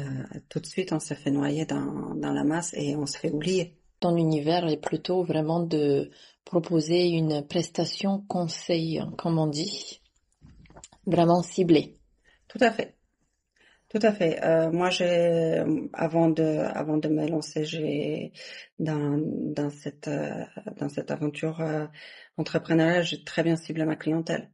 tout 0.50 0.60
de 0.60 0.66
suite 0.66 0.92
on 0.94 1.00
se 1.00 1.14
fait 1.14 1.32
noyer 1.32 1.66
dans, 1.66 2.16
dans 2.16 2.34
la 2.34 2.44
masse 2.44 2.74
et 2.76 2.96
on 2.96 3.06
se 3.06 3.18
fait 3.18 3.32
oublier. 3.32 3.78
Ton 4.00 4.18
univers 4.18 4.68
est 4.68 4.82
plutôt 4.82 5.24
vraiment 5.24 5.62
de 5.62 6.12
proposer 6.44 7.08
une 7.10 7.46
prestation 7.48 8.22
conseil, 8.28 9.02
comme 9.18 9.40
on 9.40 9.48
dit, 9.48 10.02
vraiment 11.06 11.42
ciblée. 11.42 11.98
Tout 12.48 12.60
à 12.62 12.72
fait. 12.72 12.96
Tout 13.90 14.00
à 14.02 14.12
fait. 14.12 14.44
Euh, 14.44 14.72
moi, 14.72 14.90
j'ai 14.90 15.64
avant 15.94 16.30
de 16.30 16.44
avant 16.44 16.98
de 16.98 17.08
me 17.08 17.28
lancer, 17.30 17.64
j'ai 17.66 18.34
dans 18.80 19.18
dans 19.20 19.70
cette 19.70 20.08
euh, 20.08 20.44
dans 20.78 20.90
cette 20.90 21.12
aventure 21.12 21.62
euh, 21.62 21.86
entrepreneuriale, 22.36 23.04
j'ai 23.04 23.24
très 23.24 23.44
bien 23.44 23.56
ciblé 23.56 23.86
ma 23.86 23.96
clientèle. 23.96 24.52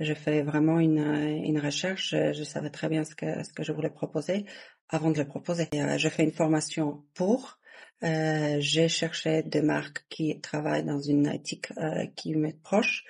J'ai 0.00 0.14
fait 0.14 0.42
vraiment 0.42 0.80
une, 0.80 0.98
une 1.44 1.58
recherche. 1.60 2.14
Je, 2.32 2.42
savais 2.42 2.70
très 2.70 2.88
bien 2.88 3.04
ce 3.04 3.14
que, 3.14 3.42
ce 3.44 3.52
que 3.52 3.62
je 3.62 3.70
voulais 3.70 3.90
proposer 3.90 4.46
avant 4.88 5.10
de 5.10 5.18
le 5.18 5.26
proposer. 5.26 5.68
Euh, 5.74 5.98
j'ai 5.98 6.10
fait 6.10 6.24
une 6.24 6.32
formation 6.32 7.04
pour. 7.14 7.58
Euh, 8.02 8.56
j'ai 8.60 8.88
cherché 8.88 9.42
des 9.42 9.60
marques 9.60 10.06
qui 10.08 10.40
travaillent 10.40 10.84
dans 10.84 11.00
une 11.00 11.26
éthique 11.26 11.70
euh, 11.76 12.06
qui 12.16 12.34
m'est 12.34 12.58
proche 12.62 13.04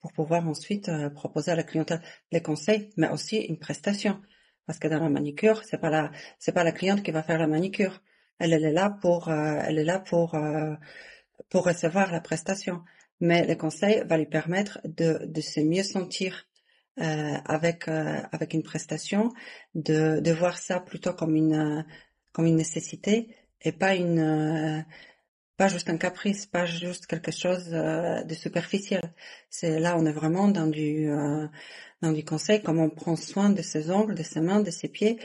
pour 0.00 0.12
pouvoir 0.14 0.48
ensuite 0.48 0.88
euh, 0.88 1.10
proposer 1.10 1.50
à 1.50 1.56
la 1.56 1.62
clientèle 1.62 2.00
les 2.32 2.40
conseils, 2.40 2.90
mais 2.96 3.10
aussi 3.10 3.36
une 3.36 3.58
prestation. 3.58 4.20
Parce 4.66 4.78
que 4.78 4.88
dans 4.88 5.00
la 5.00 5.10
manicure, 5.10 5.62
c'est 5.64 5.78
pas 5.78 5.90
la, 5.90 6.10
c'est 6.38 6.52
pas 6.52 6.64
la 6.64 6.72
cliente 6.72 7.02
qui 7.02 7.10
va 7.10 7.22
faire 7.22 7.38
la 7.38 7.48
manicure. 7.48 8.00
Elle, 8.38 8.54
elle 8.54 8.64
est 8.64 8.72
là 8.72 8.88
pour, 9.02 9.28
euh, 9.28 9.60
elle 9.66 9.78
est 9.78 9.84
là 9.84 9.98
pour, 9.98 10.34
euh, 10.34 10.74
pour 11.50 11.64
recevoir 11.66 12.10
la 12.10 12.20
prestation 12.20 12.82
mais 13.20 13.46
le 13.46 13.54
conseil 13.54 14.02
va 14.06 14.16
lui 14.18 14.26
permettre 14.26 14.80
de, 14.84 15.26
de 15.26 15.40
se 15.40 15.60
mieux 15.60 15.82
sentir 15.82 16.46
euh, 17.00 17.34
avec 17.44 17.88
euh, 17.88 18.20
avec 18.32 18.54
une 18.54 18.62
prestation, 18.62 19.30
de, 19.74 20.20
de 20.20 20.32
voir 20.32 20.58
ça 20.58 20.80
plutôt 20.80 21.12
comme 21.12 21.36
une 21.36 21.84
comme 22.32 22.46
une 22.46 22.56
nécessité 22.56 23.34
et 23.62 23.72
pas 23.72 23.94
une 23.94 24.18
euh, 24.18 24.82
pas 25.56 25.68
juste 25.68 25.90
un 25.90 25.98
caprice, 25.98 26.46
pas 26.46 26.64
juste 26.64 27.06
quelque 27.06 27.32
chose 27.32 27.68
euh, 27.72 28.22
de 28.24 28.34
superficiel. 28.34 29.02
C'est 29.50 29.78
là 29.78 29.96
on 29.98 30.06
est 30.06 30.12
vraiment 30.12 30.48
dans 30.48 30.66
du 30.66 31.10
euh, 31.10 31.46
dans 32.02 32.12
du 32.12 32.24
conseil, 32.24 32.62
comment 32.62 32.84
on 32.84 32.90
prend 32.90 33.16
soin 33.16 33.50
de 33.50 33.62
ses 33.62 33.90
ongles, 33.90 34.14
de 34.14 34.22
ses 34.22 34.40
mains, 34.40 34.60
de 34.60 34.70
ses 34.70 34.88
pieds 34.88 35.18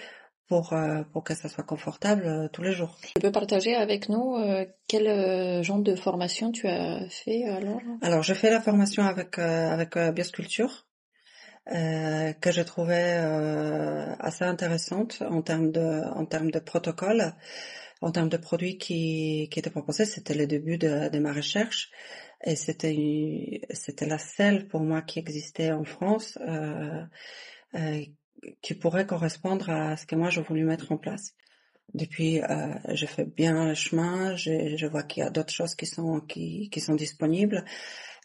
pour, 0.48 0.74
euh, 0.74 1.04
pour 1.12 1.24
que 1.24 1.34
ça 1.36 1.50
soit 1.50 1.64
confortable 1.64 2.26
euh, 2.26 2.48
tous 2.48 2.62
les 2.62 2.72
jours. 2.72 2.98
Tu 3.02 3.22
peux 3.22 3.32
partager 3.32 3.76
avec 3.76 4.10
nous 4.10 4.36
euh, 4.36 4.66
quel 4.88 5.64
genre 5.64 5.80
de 5.80 5.96
formation 5.96 6.52
tu 6.52 6.68
as 6.68 7.10
fait 7.10 7.46
alors? 7.46 7.82
Alors, 8.02 8.24
je 8.24 8.34
fais 8.34 8.50
la 8.50 8.62
formation 8.62 9.04
avec, 9.04 9.40
avec 9.40 9.98
Biosculpture, 9.98 10.86
que 11.68 12.52
je 12.52 12.62
trouvais 12.62 13.14
assez 14.20 14.46
intéressante 14.46 15.24
en 15.28 15.42
termes 15.42 15.72
de, 15.72 16.04
en 16.14 16.26
termes 16.26 16.52
de 16.52 16.60
protocole, 16.60 17.34
en 18.02 18.12
termes 18.12 18.30
de 18.30 18.38
produits 18.38 18.78
qui, 18.78 19.50
qui 19.50 19.60
étaient 19.60 19.72
proposés. 19.72 20.06
C'était 20.06 20.36
le 20.36 20.46
début 20.46 20.78
de, 20.78 21.10
de 21.10 21.20
ma 21.20 21.34
recherche. 21.34 21.90
Et 22.44 22.56
c'était, 22.56 23.62
c'était 23.72 24.06
la 24.06 24.20
seule 24.20 24.68
pour 24.68 24.82
moi 24.82 25.02
qui 25.02 25.20
existait 25.20 25.72
en 25.72 25.84
France, 25.84 26.38
euh, 26.42 27.02
euh, 27.74 28.02
qui 28.62 28.74
pourrait 28.74 29.06
correspondre 29.06 29.70
à 29.70 29.98
ce 29.98 30.06
que 30.06 30.16
moi 30.16 30.30
je 30.30 30.42
voulais 30.42 30.64
mettre 30.64 30.92
en 30.92 30.98
place. 30.98 31.34
Depuis, 31.94 32.42
euh, 32.42 32.74
je 32.94 33.06
fais 33.06 33.26
bien 33.26 33.70
le 33.70 33.74
chemin, 33.74 34.36
je, 34.36 34.76
je 34.76 34.86
vois 34.88 35.04
qu'il 35.04 35.24
y 35.24 35.26
a 35.26 35.30
d'autres 35.30 35.54
choses 35.54 35.76
qui 35.76 35.86
sont 35.86 36.20
qui, 36.20 36.70
qui 36.70 36.82
sont 36.82 36.96
disponibles, 36.96 37.64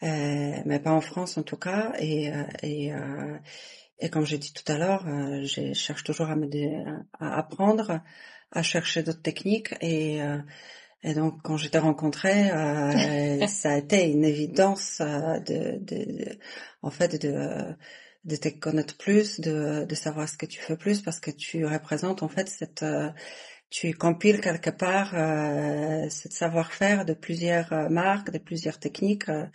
euh, 0.03 0.55
mais 0.65 0.79
pas 0.79 0.91
en 0.91 1.01
France 1.01 1.37
en 1.37 1.43
tout 1.43 1.57
cas. 1.57 1.93
Et 1.99 2.33
euh, 2.33 2.43
et, 2.63 2.93
euh, 2.93 3.37
et 3.99 4.09
comme 4.09 4.25
j'ai 4.25 4.39
dit 4.39 4.51
tout 4.51 4.69
à 4.71 4.77
l'heure, 4.77 5.07
euh, 5.07 5.45
je 5.45 5.73
cherche 5.73 6.03
toujours 6.03 6.29
à 6.29 6.35
me 6.35 6.49
à 7.19 7.37
apprendre, 7.37 8.01
à 8.51 8.63
chercher 8.63 9.03
d'autres 9.03 9.21
techniques 9.21 9.73
et 9.79 10.21
euh, 10.21 10.39
et 11.03 11.13
donc 11.13 11.41
quand 11.43 11.57
je 11.57 11.69
t'ai 11.69 11.79
rencontré, 11.79 12.49
ça 13.47 13.71
a 13.71 13.77
été 13.77 14.11
une 14.11 14.25
évidence 14.25 14.99
de, 14.99 15.77
de, 15.79 16.11
de 16.11 16.39
en 16.81 16.89
fait 16.91 17.21
de 17.21 17.75
de 18.23 18.35
te 18.35 18.49
connaître 18.49 18.97
plus, 18.97 19.39
de, 19.39 19.85
de 19.85 19.95
savoir 19.95 20.29
ce 20.29 20.37
que 20.37 20.45
tu 20.45 20.59
fais 20.61 20.77
plus, 20.77 21.01
parce 21.01 21.19
que 21.19 21.31
tu 21.31 21.65
représentes 21.65 22.23
en 22.23 22.27
fait 22.27 22.47
cette, 22.47 22.83
euh, 22.83 23.09
tu 23.71 23.93
compiles 23.93 24.41
quelque 24.41 24.69
part 24.69 25.15
euh, 25.15 26.07
cette 26.09 26.33
savoir-faire 26.33 27.05
de 27.05 27.13
plusieurs 27.13 27.71
euh, 27.73 27.89
marques, 27.89 28.29
de 28.29 28.37
plusieurs 28.37 28.79
techniques. 28.79 29.29
Euh, 29.29 29.45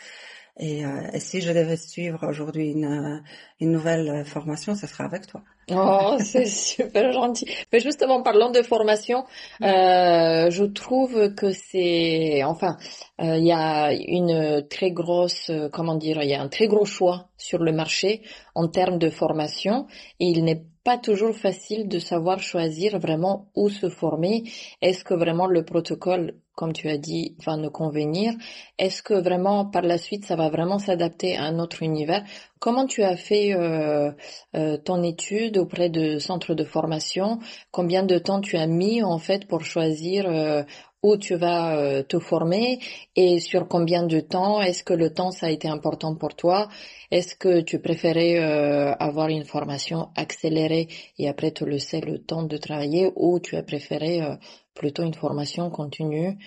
et, 0.59 0.85
et, 1.13 1.21
si 1.21 1.43
je 1.43 1.53
devais 1.53 1.77
suivre 1.77 2.27
aujourd'hui 2.27 2.71
une, 2.71 3.23
une 3.61 3.73
nouvelle 3.73 4.25
formation, 4.25 4.75
ce 4.75 4.87
sera 4.87 5.05
avec 5.05 5.27
toi. 5.27 5.45
Oh, 5.73 6.17
c'est 6.21 6.47
super 6.47 7.13
gentil. 7.13 7.47
Mais 7.73 7.81
justement, 7.81 8.23
parlant 8.23 8.51
de 8.51 8.63
formation, 8.63 9.25
euh, 9.63 10.51
je 10.51 10.65
trouve 10.65 11.35
que 11.35 11.51
c'est, 11.51 12.45
enfin, 12.45 12.77
euh, 13.21 13.37
il 13.37 13.47
y 13.47 13.53
a 13.53 13.93
une 13.93 14.67
très 14.69 14.93
grosse, 14.93 15.51
comment 15.73 15.97
dire, 15.97 16.23
il 16.23 16.29
y 16.29 16.35
a 16.35 16.41
un 16.41 16.49
très 16.49 16.69
gros 16.69 16.85
choix 16.85 17.29
sur 17.37 17.59
le 17.59 17.73
marché 17.73 18.23
en 18.55 18.69
termes 18.69 18.99
de 18.99 19.11
formation. 19.11 19.87
Et 20.21 20.27
il 20.27 20.45
n'est 20.45 20.63
pas 20.85 20.99
toujours 20.99 21.35
facile 21.35 21.89
de 21.89 21.99
savoir 21.99 22.39
choisir 22.39 23.01
vraiment 23.01 23.51
où 23.57 23.69
se 23.69 23.89
former. 23.89 24.45
Est-ce 24.83 25.03
que 25.03 25.15
vraiment 25.15 25.49
le 25.49 25.65
protocole, 25.65 26.35
comme 26.57 26.73
tu 26.73 26.89
as 26.89 26.97
dit, 26.97 27.37
va 27.47 27.57
nous 27.57 27.71
convenir. 27.71 28.33
Est-ce 28.79 29.03
que 29.03 29.15
vraiment 29.15 29.67
par 29.67 29.83
la 29.83 29.99
suite 29.99 30.25
ça 30.25 30.35
va 30.35 30.49
vraiment 30.49 30.81
s'adapter 30.81 31.37
à 31.37 31.45
un 31.45 31.61
autre 31.61 31.83
univers? 31.83 32.25
Comment 32.59 32.87
tu 32.87 33.03
as 33.03 33.17
fait 33.17 33.55
euh, 33.55 34.11
euh, 34.57 34.79
ton 34.79 35.03
étude 35.03 35.59
auprès 35.59 35.91
de 35.91 36.19
centres 36.19 36.55
de 36.55 36.65
formation? 36.65 37.39
Combien 37.71 38.03
de 38.03 38.19
temps 38.19 38.41
tu 38.41 38.57
as 38.57 38.67
mis 38.67 39.03
en 39.03 39.19
fait 39.19 39.47
pour 39.47 39.65
choisir 39.65 40.27
euh, 40.27 40.65
où 41.03 41.19
tu 41.19 41.37
vas 41.37 41.77
euh, 41.77 42.03
te 42.03 42.19
former? 42.19 42.81
Et 43.15 43.39
sur 43.39 43.69
combien 43.69 44.05
de 44.05 44.21
temps? 44.21 44.63
Est-ce 44.63 44.83
que 44.83 44.95
le 44.95 45.13
temps 45.13 45.31
ça 45.31 45.47
a 45.47 45.51
été 45.51 45.69
important 45.69 46.15
pour 46.17 46.35
toi? 46.35 46.69
Est-ce 47.11 47.37
que 47.37 47.61
tu 47.61 47.79
préférais 47.81 48.39
euh, 48.39 48.95
avoir 48.99 49.29
une 49.29 49.45
formation 49.45 50.09
accélérée 50.17 50.89
et 51.19 51.29
après 51.29 51.51
te 51.51 51.65
laisser 51.65 52.01
le 52.01 52.19
temps 52.19 52.43
de 52.43 52.57
travailler? 52.57 53.13
Ou 53.15 53.39
tu 53.41 53.57
as 53.57 53.63
préféré 53.63 54.23
euh, 54.23 54.35
plutôt 54.77 55.03
une 55.03 55.15
formation 55.15 55.71
continue 55.71 56.39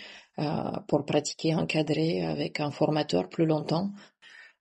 pour 0.87 1.05
pratiquer 1.05 1.53
encadré 1.55 2.23
avec 2.25 2.61
un 2.61 2.71
formateur 2.71 3.27
plus 3.27 3.45
longtemps. 3.45 3.91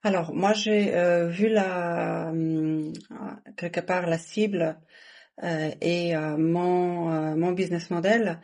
Alors 0.03 0.35
moi 0.35 0.53
j'ai 0.53 0.91
vu 1.29 1.49
la 1.49 2.31
hum, 2.31 2.93
quelque 3.57 3.81
part 3.81 4.07
la 4.07 4.19
cible 4.19 4.77
et 5.81 6.17
mon 6.17 7.37
mon 7.37 7.53
business 7.53 7.91
model 7.91 8.41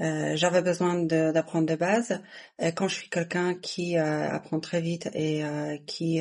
euh, 0.00 0.34
j'avais 0.34 0.62
besoin 0.62 1.02
d'apprendre 1.02 1.66
des 1.66 1.76
bases. 1.76 2.20
Et 2.58 2.72
quand 2.72 2.88
je 2.88 2.94
suis 2.94 3.10
quelqu'un 3.10 3.54
qui 3.54 3.98
euh, 3.98 4.30
apprend 4.30 4.58
très 4.58 4.80
vite 4.80 5.10
et 5.14 5.44
euh, 5.44 5.76
qui 5.86 6.20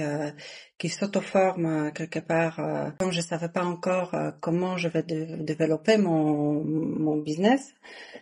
qui 0.77 0.89
s'auto-forme 0.89 1.91
quelque 1.93 2.19
part, 2.19 2.59
quand 2.99 3.11
je 3.11 3.21
savais 3.21 3.49
pas 3.49 3.63
encore 3.63 4.15
comment 4.41 4.77
je 4.77 4.87
vais 4.87 5.03
développer 5.03 5.97
mon 5.97 6.63
mon 6.63 7.17
business, 7.17 7.73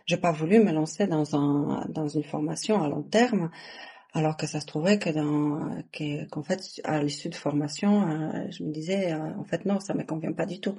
j'ai 0.06 0.17
pas 0.17 0.32
voulu 0.32 0.60
me 0.60 0.72
lancer 0.72 1.08
dans 1.08 1.36
un 1.36 1.86
dans 1.89 2.08
une 2.08 2.24
formation 2.24 2.82
à 2.82 2.88
long 2.89 3.04
terme. 3.04 3.50
Alors 4.13 4.38
que 4.38 4.48
ça 4.48 4.60
se 4.60 4.65
trouvait 4.65 4.98
que 4.98 5.10
dans 5.10 5.70
qu'en 6.32 6.43
fait 6.43 6.82
à 6.84 7.04
l'issue 7.04 7.30
de 7.30 7.36
formation, 7.36 8.50
je 8.50 8.63
me 8.63 8.72
disais 8.72 9.13
en 9.13 9.43
fait 9.43 9.65
non, 9.65 9.80
ça 9.80 9.93
me 9.93 10.04
convient 10.04 10.34
pas 10.34 10.46
du 10.46 10.60
tout. 10.60 10.78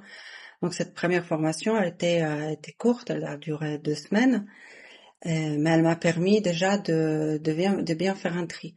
Donc 0.61 0.73
cette 0.73 0.93
première 0.93 1.25
formation, 1.25 1.77
elle 1.77 1.87
était, 1.87 2.21
euh, 2.21 2.51
était 2.51 2.73
courte, 2.73 3.09
elle 3.09 3.23
a 3.25 3.37
duré 3.37 3.77
deux 3.77 3.95
semaines, 3.95 4.45
euh, 5.25 5.55
mais 5.57 5.69
elle 5.69 5.83
m'a 5.83 5.95
permis 5.95 6.41
déjà 6.41 6.77
de, 6.77 7.39
de, 7.41 7.53
bien, 7.53 7.81
de 7.81 7.93
bien 7.93 8.15
faire 8.15 8.35
un 8.37 8.45
tri. 8.45 8.75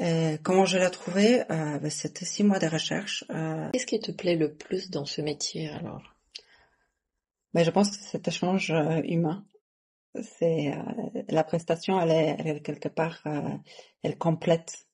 Euh, 0.00 0.36
comment 0.42 0.64
je 0.64 0.78
l'ai 0.78 0.90
trouvée? 0.90 1.40
Euh, 1.50 1.78
ben, 1.78 1.90
C'était 1.90 2.24
six 2.24 2.44
mois 2.44 2.58
de 2.58 2.66
recherche. 2.66 3.24
Euh. 3.30 3.68
Qu'est-ce 3.72 3.86
qui 3.86 3.98
te 3.98 4.12
plaît 4.12 4.36
le 4.36 4.54
plus 4.54 4.90
dans 4.90 5.04
ce 5.04 5.20
métier 5.20 5.70
alors? 5.70 6.14
Ben, 7.52 7.64
Je 7.64 7.70
pense 7.70 7.90
que 7.90 7.96
c'est 7.96 8.10
cet 8.10 8.28
échange 8.28 8.72
humain. 9.04 9.44
C'est 10.22 10.72
la 11.28 11.44
prestation, 11.44 12.00
elle 12.00 12.10
est, 12.10 12.36
elle 12.38 12.56
est 12.56 12.60
quelque 12.60 12.88
part, 12.88 13.22
elle 14.02 14.16
complète 14.16 14.87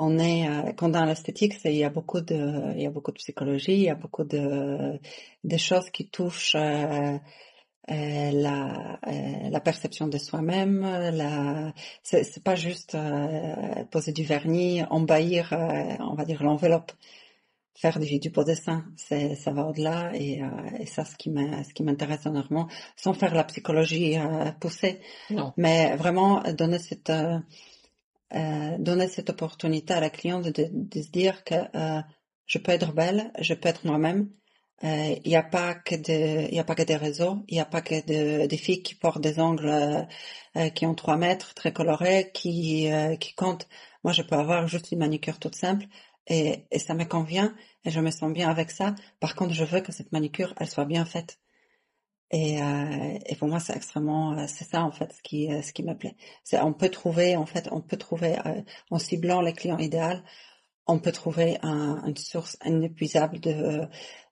on 0.00 0.18
est 0.18 0.48
euh, 0.48 0.72
quand 0.72 0.88
dans 0.88 1.04
l'esthétique, 1.04 1.54
il 1.64 1.76
y 1.76 1.84
a 1.84 1.90
beaucoup 1.90 2.22
de 2.22 2.72
il 2.74 2.82
y 2.82 2.86
a 2.86 2.90
beaucoup 2.90 3.12
de 3.12 3.18
psychologie, 3.18 3.74
il 3.74 3.82
y 3.82 3.90
a 3.90 3.94
beaucoup 3.94 4.24
de 4.24 4.98
choses 5.58 5.90
qui 5.90 6.08
touchent 6.08 6.54
euh, 6.56 7.18
euh, 7.90 8.30
la 8.32 8.98
la 9.50 9.60
perception 9.60 10.08
de 10.08 10.16
soi-même, 10.16 10.80
la 11.20 11.74
c'est, 12.02 12.24
c'est 12.24 12.42
pas 12.42 12.54
juste 12.54 12.96
poser 13.90 14.12
du 14.12 14.24
vernis, 14.24 14.82
embahir 14.90 15.50
on 16.00 16.14
va 16.14 16.24
dire 16.24 16.42
l'enveloppe 16.42 16.92
faire 17.74 17.98
du, 17.98 18.18
du 18.18 18.28
beau 18.28 18.44
dessin, 18.44 18.84
c'est, 18.96 19.34
ça 19.36 19.52
va 19.52 19.64
au-delà 19.66 20.10
et, 20.14 20.42
et 20.78 20.84
ça, 20.84 21.06
ce 21.06 21.16
qui, 21.16 21.30
ce 21.66 21.72
qui 21.72 21.82
m'intéresse 21.82 22.26
énormément, 22.26 22.68
sans 22.94 23.14
faire 23.14 23.34
la 23.34 23.44
psychologie 23.44 24.18
poussée, 24.60 25.00
non. 25.30 25.54
mais 25.56 25.96
vraiment 25.96 26.42
donner 26.52 26.78
cette, 26.78 27.10
euh, 28.34 28.78
donner 28.78 29.08
cette 29.08 29.30
opportunité 29.30 29.92
à 29.94 30.00
la 30.00 30.10
cliente 30.10 30.44
de, 30.44 31.02
se 31.02 31.10
dire 31.10 31.44
que 31.44 31.54
euh, 31.74 32.00
je 32.46 32.58
peux 32.58 32.72
être 32.72 32.92
belle, 32.92 33.32
je 33.40 33.54
peux 33.54 33.68
être 33.68 33.84
moi-même. 33.84 34.30
Euh, 34.84 35.16
il 35.24 35.28
n'y 35.28 35.36
a 35.36 35.42
pas 35.42 35.74
que 35.74 35.94
a 36.58 36.64
pas 36.64 36.74
que 36.74 36.82
des 36.82 36.96
réseaux, 36.96 37.44
il 37.48 37.54
n'y 37.54 37.60
a 37.60 37.66
pas 37.66 37.82
que 37.82 38.06
de, 38.06 38.46
des 38.46 38.56
filles 38.56 38.82
qui 38.82 38.94
portent 38.94 39.20
des 39.20 39.38
ongles 39.40 39.68
euh, 40.56 40.68
qui 40.70 40.86
ont 40.86 40.94
trois 40.94 41.16
mètres, 41.16 41.54
très 41.54 41.72
colorés, 41.72 42.30
qui 42.32 42.88
qui 43.20 43.34
comptent. 43.34 43.68
Moi, 44.04 44.12
je 44.12 44.22
peux 44.22 44.36
avoir 44.36 44.66
juste 44.68 44.92
une 44.92 44.98
manicure 45.00 45.38
toute 45.38 45.56
simple 45.56 45.86
et, 46.26 46.66
et 46.70 46.78
ça 46.78 46.94
me 46.94 47.04
convient 47.04 47.54
et 47.84 47.90
je 47.90 48.00
me 48.00 48.10
sens 48.10 48.32
bien 48.32 48.48
avec 48.48 48.70
ça. 48.70 48.94
Par 49.20 49.34
contre, 49.34 49.54
je 49.54 49.64
veux 49.64 49.80
que 49.80 49.92
cette 49.92 50.12
manicure, 50.12 50.54
elle 50.58 50.68
soit 50.68 50.86
bien 50.86 51.04
faite. 51.04 51.39
Et, 52.32 52.62
euh, 52.62 53.18
et, 53.26 53.34
pour 53.36 53.48
moi, 53.48 53.58
c'est 53.58 53.74
extrêmement, 53.74 54.38
euh, 54.38 54.44
c'est 54.46 54.64
ça 54.64 54.84
en 54.84 54.92
fait 54.92 55.12
ce 55.12 55.22
qui, 55.22 55.52
euh, 55.52 55.62
ce 55.62 55.72
qui 55.72 55.82
me 55.82 55.94
plaît. 55.94 56.14
C'est, 56.44 56.60
on 56.60 56.72
peut 56.72 56.88
trouver, 56.88 57.36
en 57.36 57.46
fait, 57.46 57.68
on 57.72 57.80
peut 57.80 57.96
trouver, 57.96 58.36
en 58.90 58.98
ciblant 58.98 59.40
les 59.40 59.52
clients 59.52 59.78
idéaux, 59.78 60.20
on 60.86 60.98
peut 61.00 61.12
trouver 61.12 61.58
un, 61.62 62.04
une 62.06 62.16
source 62.16 62.56
inépuisable 62.64 63.40
de, 63.40 63.82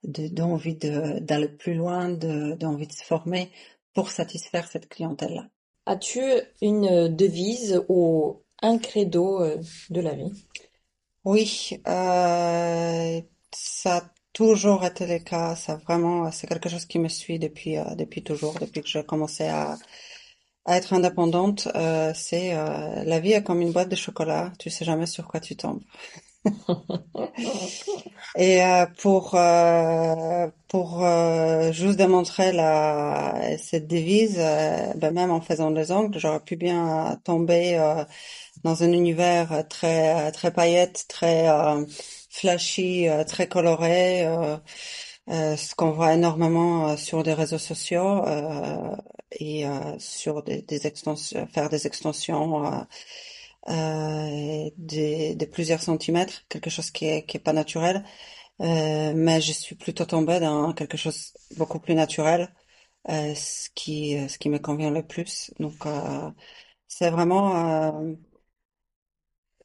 de 0.05 0.29
d'envie 0.29 0.77
de, 0.77 1.19
d'aller 1.21 1.49
plus 1.49 1.75
loin, 1.75 2.09
de, 2.09 2.55
d'envie 2.55 2.87
de 2.87 2.93
se 2.93 3.05
former 3.05 3.51
pour 3.95 4.11
satisfaire 4.11 4.69
cette 4.69 4.89
clientèle-là. 4.89 5.49
As-tu 5.87 6.23
une 6.63 7.09
devise 7.15 7.83
ou 7.89 8.43
un 8.63 8.79
credo 8.79 9.45
de 9.91 10.01
la 10.01 10.15
vie? 10.15 10.33
Oui, 11.25 11.71
euh, 11.87 13.21
ça 13.53 14.13
toujours 14.33 14.85
été 14.85 15.07
le 15.07 15.19
cas. 15.21 15.57
Ça 15.57 15.77
vraiment, 15.77 16.31
c'est 16.33 16.47
quelque 16.47 16.69
chose 16.69 16.87
qui 16.87 16.99
me 16.99 17.09
suit 17.09 17.39
depuis 17.39 17.79
euh, 17.79 17.95
depuis 17.97 18.23
toujours, 18.25 18.55
depuis 18.61 18.83
que 18.83 18.89
j'ai 18.89 19.05
commencé 19.05 19.45
à 19.49 19.77
à 20.67 20.77
être 20.79 20.93
indépendante. 20.95 21.69
Euh, 21.77 22.13
c'est 22.15 22.55
euh, 22.57 23.05
la 23.05 23.21
vie 23.21 23.33
est 23.33 23.43
comme 23.45 23.61
une 23.63 23.73
boîte 23.73 23.89
de 23.91 23.97
chocolat. 23.97 24.53
Tu 24.59 24.71
sais 24.71 24.85
jamais 24.85 25.07
sur 25.07 25.29
quoi 25.29 25.41
tu 25.41 25.57
tombes. 25.57 25.83
Et 28.37 28.63
euh, 28.63 28.87
pour 29.03 29.35
euh, 29.35 30.49
pour 30.69 31.05
euh, 31.05 31.73
juste 31.73 31.97
démontrer 31.99 32.53
la 32.53 33.57
cette 33.59 33.87
devise, 33.89 34.37
ben 34.39 35.13
même 35.13 35.31
en 35.31 35.41
faisant 35.41 35.71
des 35.71 35.91
ongles, 35.93 36.19
j'aurais 36.19 36.41
pu 36.41 36.57
bien 36.57 37.19
tomber 37.25 37.79
dans 38.65 38.83
un 38.85 38.93
univers 38.93 39.67
très 39.69 40.33
très 40.33 40.53
paillette, 40.53 41.07
très 41.09 41.49
flashy, 42.29 43.09
euh, 43.09 43.25
très 43.25 43.49
coloré, 43.49 44.27
euh, 44.27 44.57
euh, 45.31 45.57
ce 45.57 45.75
qu'on 45.75 45.91
voit 45.93 46.15
énormément 46.15 46.97
sur 46.97 47.23
des 47.23 47.35
réseaux 47.35 47.59
sociaux 47.59 48.25
et 49.33 49.65
sur 49.99 50.43
des, 50.43 50.63
des, 50.63 50.87
extensions, 50.87 51.47
faire 51.49 51.69
des 51.69 51.87
extensions 51.87 52.87
euh, 53.69 54.71
de, 54.79 55.35
de, 55.35 55.45
plusieurs 55.47 55.83
centimètres, 55.83 56.45
quelque 56.49 56.71
chose 56.71 56.91
qui 56.91 57.07
est, 57.07 57.27
qui 57.27 57.37
est 57.37 57.41
pas 57.41 57.53
naturel. 57.53 58.05
Euh, 58.63 59.13
mais 59.17 59.41
je 59.41 59.53
suis 59.53 59.75
plutôt 59.77 60.05
tombée 60.07 60.41
dans 60.41 60.73
quelque 60.75 60.97
chose 60.97 61.35
beaucoup 61.57 61.81
plus 61.81 61.95
naturel, 61.95 62.55
euh, 63.11 63.35
ce 63.35 63.71
qui 63.75 64.17
ce 64.29 64.39
qui 64.39 64.51
me 64.51 64.59
convient 64.59 64.91
le 64.91 65.07
plus. 65.07 65.53
Donc 65.61 65.85
c'est 66.89 67.11
vraiment 67.11 68.17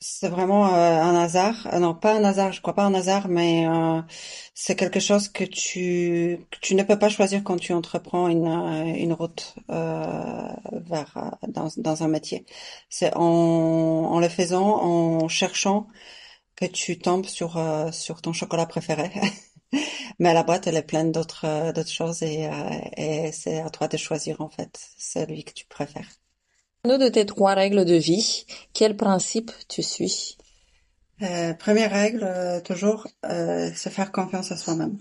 c'est 0.04 0.28
vraiment 0.30 0.68
euh, 0.76 1.02
un 1.02 1.16
hasard. 1.16 1.68
Euh, 1.74 1.80
non, 1.80 1.96
pas 1.96 2.14
un 2.16 2.24
hasard, 2.26 2.52
je 2.52 2.62
crois 2.62 2.76
pas 2.76 2.84
un 2.84 2.94
hasard, 2.94 3.30
mais 3.30 3.66
euh, 3.68 4.02
c'est 4.54 4.76
quelque 4.76 5.00
chose 5.00 5.30
que 5.30 5.44
tu 5.46 6.46
que 6.52 6.60
tu 6.60 6.76
ne 6.76 6.84
peux 6.84 7.00
pas 7.00 7.10
choisir 7.10 7.44
quand 7.44 7.58
tu 7.58 7.74
entreprends 7.74 8.28
une 8.28 8.48
une 8.98 9.14
route 9.14 9.56
vers 9.70 11.38
dans 11.48 11.70
dans 11.78 12.04
un 12.04 12.08
métier. 12.10 12.46
C'est 12.90 13.16
en 13.16 13.24
en 13.24 14.20
le 14.20 14.30
faisant, 14.30 14.82
en 14.84 15.28
cherchant 15.30 15.88
que 16.56 16.66
tu 16.66 17.00
tombes 17.00 17.26
sur 17.26 17.52
sur 17.94 18.22
ton 18.22 18.34
chocolat 18.34 18.66
préféré. 18.68 19.12
Mais 20.20 20.34
la 20.34 20.44
boîte, 20.44 20.68
elle 20.68 20.78
est 20.78 20.84
pleine 20.84 21.12
d'autres 21.12 21.72
d'autres 21.74 21.90
choses 21.92 22.24
et, 22.24 22.50
et 22.98 23.32
c'est 23.32 23.62
à 23.62 23.70
toi 23.70 23.88
de 23.88 23.98
choisir 23.98 24.42
en 24.42 24.50
fait 24.50 24.80
celui 24.98 25.44
que 25.46 25.54
tu 25.54 25.66
préfères. 25.68 26.23
Nous 26.86 26.98
de 26.98 27.08
tes 27.08 27.26
trois 27.26 27.54
règles 27.54 27.86
de 27.86 27.96
vie, 27.96 28.46
quel 28.74 28.98
principe 28.98 29.52
tu 29.70 29.82
suis? 29.82 30.38
Euh, 31.22 31.54
Première 31.54 31.92
règle, 31.92 32.26
euh, 32.26 32.60
toujours, 32.60 33.08
euh, 33.24 33.72
c'est 33.74 33.90
faire 33.90 34.12
confiance 34.12 34.52
à 34.52 34.58
soi-même. 34.58 34.98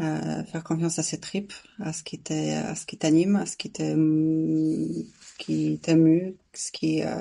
Euh, 0.00 0.42
faire 0.44 0.64
confiance 0.64 0.98
à 0.98 1.02
ses 1.02 1.20
tripes, 1.20 1.52
à 1.80 1.92
ce 1.92 2.02
qui 2.02 2.18
à 2.32 2.74
ce 2.74 2.86
qui 2.86 2.96
t'anime, 2.96 3.36
à 3.36 3.44
ce 3.44 3.58
qui 3.58 3.70
qui 5.36 5.78
t'émue, 5.82 6.36
ce 6.54 6.72
qui, 6.72 7.02
euh, 7.02 7.20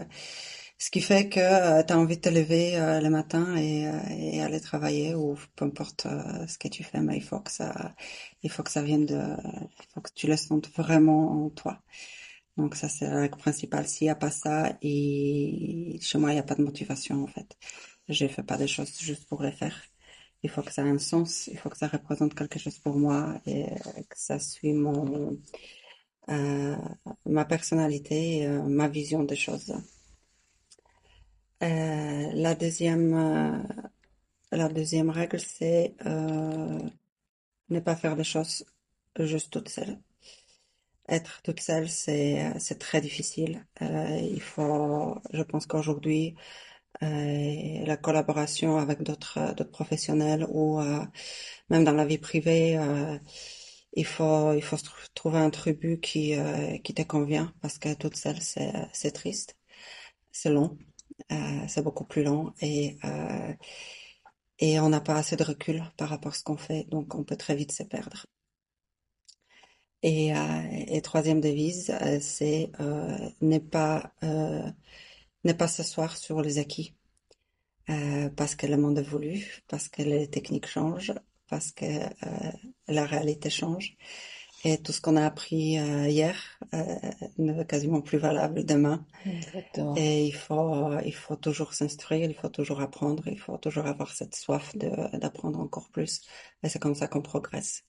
ce 0.78 0.90
qui 0.90 1.02
fait 1.02 1.28
que 1.28 1.84
tu 1.84 1.92
as 1.94 2.00
envie 2.00 2.16
de 2.16 2.22
te 2.22 2.30
lever 2.30 2.78
le 3.04 3.10
matin 3.10 3.58
et, 3.58 3.92
et, 4.38 4.42
aller 4.42 4.62
travailler 4.62 5.16
ou 5.16 5.36
peu 5.58 5.66
importe 5.66 6.08
ce 6.48 6.58
que 6.58 6.70
tu 6.70 6.86
fais, 6.86 7.02
mais 7.02 7.18
il 7.18 7.24
faut 7.24 7.42
que 7.42 7.52
ça, 7.52 7.94
il 8.42 8.50
faut 8.50 8.64
que 8.64 8.72
ça 8.72 8.82
vienne 8.82 9.06
de, 9.06 9.20
il 9.20 9.88
faut 9.94 10.00
que 10.00 10.12
tu 10.16 10.28
le 10.28 10.38
sentes 10.38 10.70
vraiment 10.78 11.46
en 11.46 11.50
toi. 11.50 11.82
Donc 12.60 12.76
ça, 12.76 12.90
c'est 12.90 13.08
la 13.08 13.22
règle 13.22 13.38
principale. 13.38 13.88
S'il 13.88 14.06
n'y 14.08 14.10
a 14.12 14.16
pas 14.16 14.32
ça, 14.32 14.78
chez 14.82 16.18
moi, 16.18 16.32
il 16.32 16.34
n'y 16.34 16.40
a 16.40 16.44
pas 16.44 16.56
de 16.56 16.64
motivation 16.64 17.24
en 17.24 17.28
fait. 17.28 17.58
Je 18.10 18.26
ne 18.26 18.30
fais 18.30 18.44
pas 18.44 18.58
des 18.58 18.68
choses 18.68 19.00
juste 19.00 19.26
pour 19.30 19.42
les 19.44 19.54
faire. 19.54 19.78
Il 20.44 20.50
faut 20.50 20.62
que 20.62 20.72
ça 20.74 20.84
ait 20.86 20.90
un 20.90 21.00
sens, 21.00 21.48
il 21.48 21.58
faut 21.58 21.70
que 21.70 21.78
ça 21.78 21.88
représente 21.88 22.36
quelque 22.36 22.60
chose 22.60 22.78
pour 22.80 22.98
moi 22.98 23.42
et 23.46 23.66
que 24.10 24.18
ça 24.18 24.40
suit 24.40 24.74
mon 24.74 25.38
euh, 26.30 26.76
ma 27.26 27.46
personnalité, 27.46 28.46
euh, 28.46 28.62
ma 28.64 28.88
vision 28.90 29.24
des 29.24 29.36
choses. 29.36 29.74
Euh, 31.64 32.30
la 32.34 32.56
deuxième 32.56 33.14
la 34.52 34.70
deuxième 34.70 35.10
règle, 35.12 35.40
c'est 35.40 35.96
ne 37.70 37.80
pas 37.80 37.96
faire 37.96 38.16
des 38.18 38.24
choses 38.24 38.66
juste 39.20 39.52
toutes 39.52 39.70
seules. 39.70 39.98
Être 41.10 41.42
toute 41.44 41.60
seule, 41.62 41.90
c'est 41.90 42.54
c'est 42.60 42.80
très 42.80 43.02
difficile. 43.02 43.66
Euh, 43.82 44.20
il 44.22 44.42
faut, 44.42 45.18
je 45.34 45.42
pense 45.44 45.66
qu'aujourd'hui, 45.68 46.36
euh, 47.04 47.86
la 47.86 47.98
collaboration 47.98 48.78
avec 48.78 49.04
d'autres 49.04 49.54
professionnels 49.72 50.46
ou 50.50 50.80
euh, 50.82 51.06
même 51.70 51.84
dans 51.86 51.94
la 51.94 52.06
vie 52.06 52.18
privée, 52.20 52.78
il 53.94 54.06
faut 54.06 54.54
il 54.54 54.62
faut 54.64 54.78
trouver 55.16 55.40
un 55.40 55.50
tribu 55.50 56.00
qui 56.00 56.36
qui 56.84 56.94
te 56.94 57.02
convient 57.04 57.54
parce 57.62 57.78
que 57.80 57.94
toute 57.96 58.16
seule, 58.16 58.42
c'est 58.42 58.74
c'est 58.94 59.12
triste, 59.12 59.58
c'est 60.32 60.52
long, 60.52 60.78
c'est 61.68 61.84
beaucoup 61.84 62.06
plus 62.06 62.24
long 62.24 62.54
et 62.62 62.98
et 64.60 64.80
on 64.80 64.88
n'a 64.88 65.02
pas 65.02 65.16
assez 65.18 65.36
de 65.36 65.44
recul 65.44 65.84
par 65.98 66.08
rapport 66.08 66.32
à 66.32 66.36
ce 66.36 66.44
qu'on 66.44 66.56
fait, 66.56 66.86
donc 66.86 67.14
on 67.14 67.26
peut 67.26 67.36
très 67.36 67.56
vite 67.56 67.74
se 67.74 67.84
perdre. 67.84 68.26
Et, 70.02 70.34
euh, 70.34 70.62
et 70.88 71.02
troisième 71.02 71.42
devise, 71.42 71.90
euh, 72.02 72.20
c'est 72.22 72.72
euh, 72.80 73.18
ne 73.42 73.58
pas 73.58 74.14
euh, 74.24 74.64
ne 75.44 75.54
pas 75.54 75.68
s'asseoir 75.68 76.16
sur 76.18 76.42
les 76.42 76.58
acquis, 76.58 76.96
euh, 77.90 78.30
parce 78.30 78.56
que 78.56 78.68
le 78.68 78.78
monde 78.78 79.00
évolue, 79.00 79.64
parce 79.68 79.90
que 79.90 80.02
les 80.02 80.30
techniques 80.30 80.68
changent, 80.68 81.14
parce 81.50 81.72
que 81.72 81.86
la 82.88 83.06
réalité 83.06 83.50
change, 83.50 83.98
et 84.64 84.78
tout 84.78 84.92
ce 84.92 85.02
qu'on 85.02 85.16
a 85.16 85.26
appris 85.26 85.78
hier 86.12 86.36
ne 87.38 87.62
est 87.62 87.66
quasiment 87.68 88.02
plus 88.02 88.18
valable 88.18 88.66
demain. 88.66 89.06
Exactement. 89.26 89.96
Et 89.98 90.28
il 90.28 90.34
faut 90.34 91.00
il 91.06 91.14
faut 91.14 91.38
toujours 91.38 91.74
s'instruire, 91.74 92.30
il 92.30 92.36
faut 92.36 92.50
toujours 92.50 92.82
apprendre, 92.82 93.28
il 93.28 93.40
faut 93.40 93.58
toujours 93.58 93.86
avoir 93.88 94.14
cette 94.14 94.36
soif 94.36 94.76
de 94.76 94.90
d'apprendre 95.18 95.60
encore 95.60 95.90
plus. 95.90 96.22
Et 96.64 96.70
c'est 96.70 96.80
comme 96.80 96.96
ça 96.96 97.08
qu'on 97.08 97.22
progresse 97.22 97.84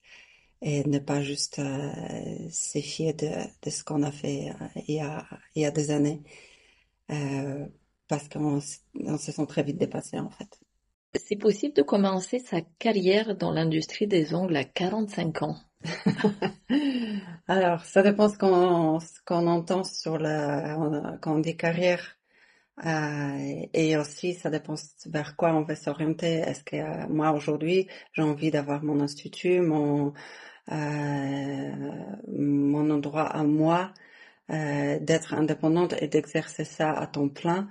et 0.62 0.84
ne 0.84 0.98
pas 0.98 1.22
juste 1.22 1.58
euh, 1.58 2.48
se 2.50 2.80
fier 2.80 3.14
de, 3.14 3.30
de 3.62 3.70
ce 3.70 3.82
qu'on 3.82 4.02
a 4.02 4.12
fait 4.12 4.50
euh, 4.50 4.80
il, 4.86 4.96
y 4.96 5.00
a, 5.00 5.26
il 5.54 5.62
y 5.62 5.66
a 5.66 5.70
des 5.70 5.90
années, 5.90 6.22
euh, 7.10 7.66
parce 8.08 8.28
qu'on 8.28 8.60
on 8.94 9.18
se 9.18 9.32
sent 9.32 9.46
très 9.46 9.62
vite 9.62 9.78
dépassé 9.78 10.18
en 10.18 10.30
fait. 10.30 10.60
C'est 11.14 11.36
possible 11.36 11.74
de 11.74 11.82
commencer 11.82 12.38
sa 12.38 12.60
carrière 12.78 13.36
dans 13.36 13.50
l'industrie 13.50 14.06
des 14.06 14.34
ongles 14.34 14.56
à 14.56 14.64
45 14.64 15.42
ans 15.42 15.56
Alors, 17.48 17.84
ça 17.84 18.02
dépend 18.02 18.28
ce 18.28 18.38
qu'on 18.38 19.00
ce 19.00 19.20
qu'on 19.24 19.46
entend 19.46 19.82
sur 19.82 20.18
la 20.18 20.76
quand 21.20 21.36
on 21.36 21.38
dit 21.38 21.56
carrière. 21.56 22.16
Euh, 22.84 23.66
et 23.74 23.96
aussi, 23.96 24.34
ça 24.34 24.50
dépend 24.50 24.74
vers 25.06 25.36
quoi 25.36 25.52
on 25.54 25.62
veut 25.64 25.74
s'orienter. 25.74 26.36
Est-ce 26.36 26.64
que 26.64 26.76
euh, 26.76 27.06
moi 27.08 27.32
aujourd'hui, 27.32 27.88
j'ai 28.12 28.22
envie 28.22 28.50
d'avoir 28.50 28.82
mon 28.82 29.00
institut, 29.00 29.60
mon 29.60 30.14
mon 30.68 32.90
endroit 32.90 33.26
à 33.26 33.42
moi, 33.42 33.92
euh, 34.50 34.98
d'être 34.98 35.34
indépendante 35.34 35.94
et 36.00 36.08
d'exercer 36.08 36.64
ça 36.64 36.90
à 36.90 37.06
temps 37.06 37.28
plein, 37.28 37.68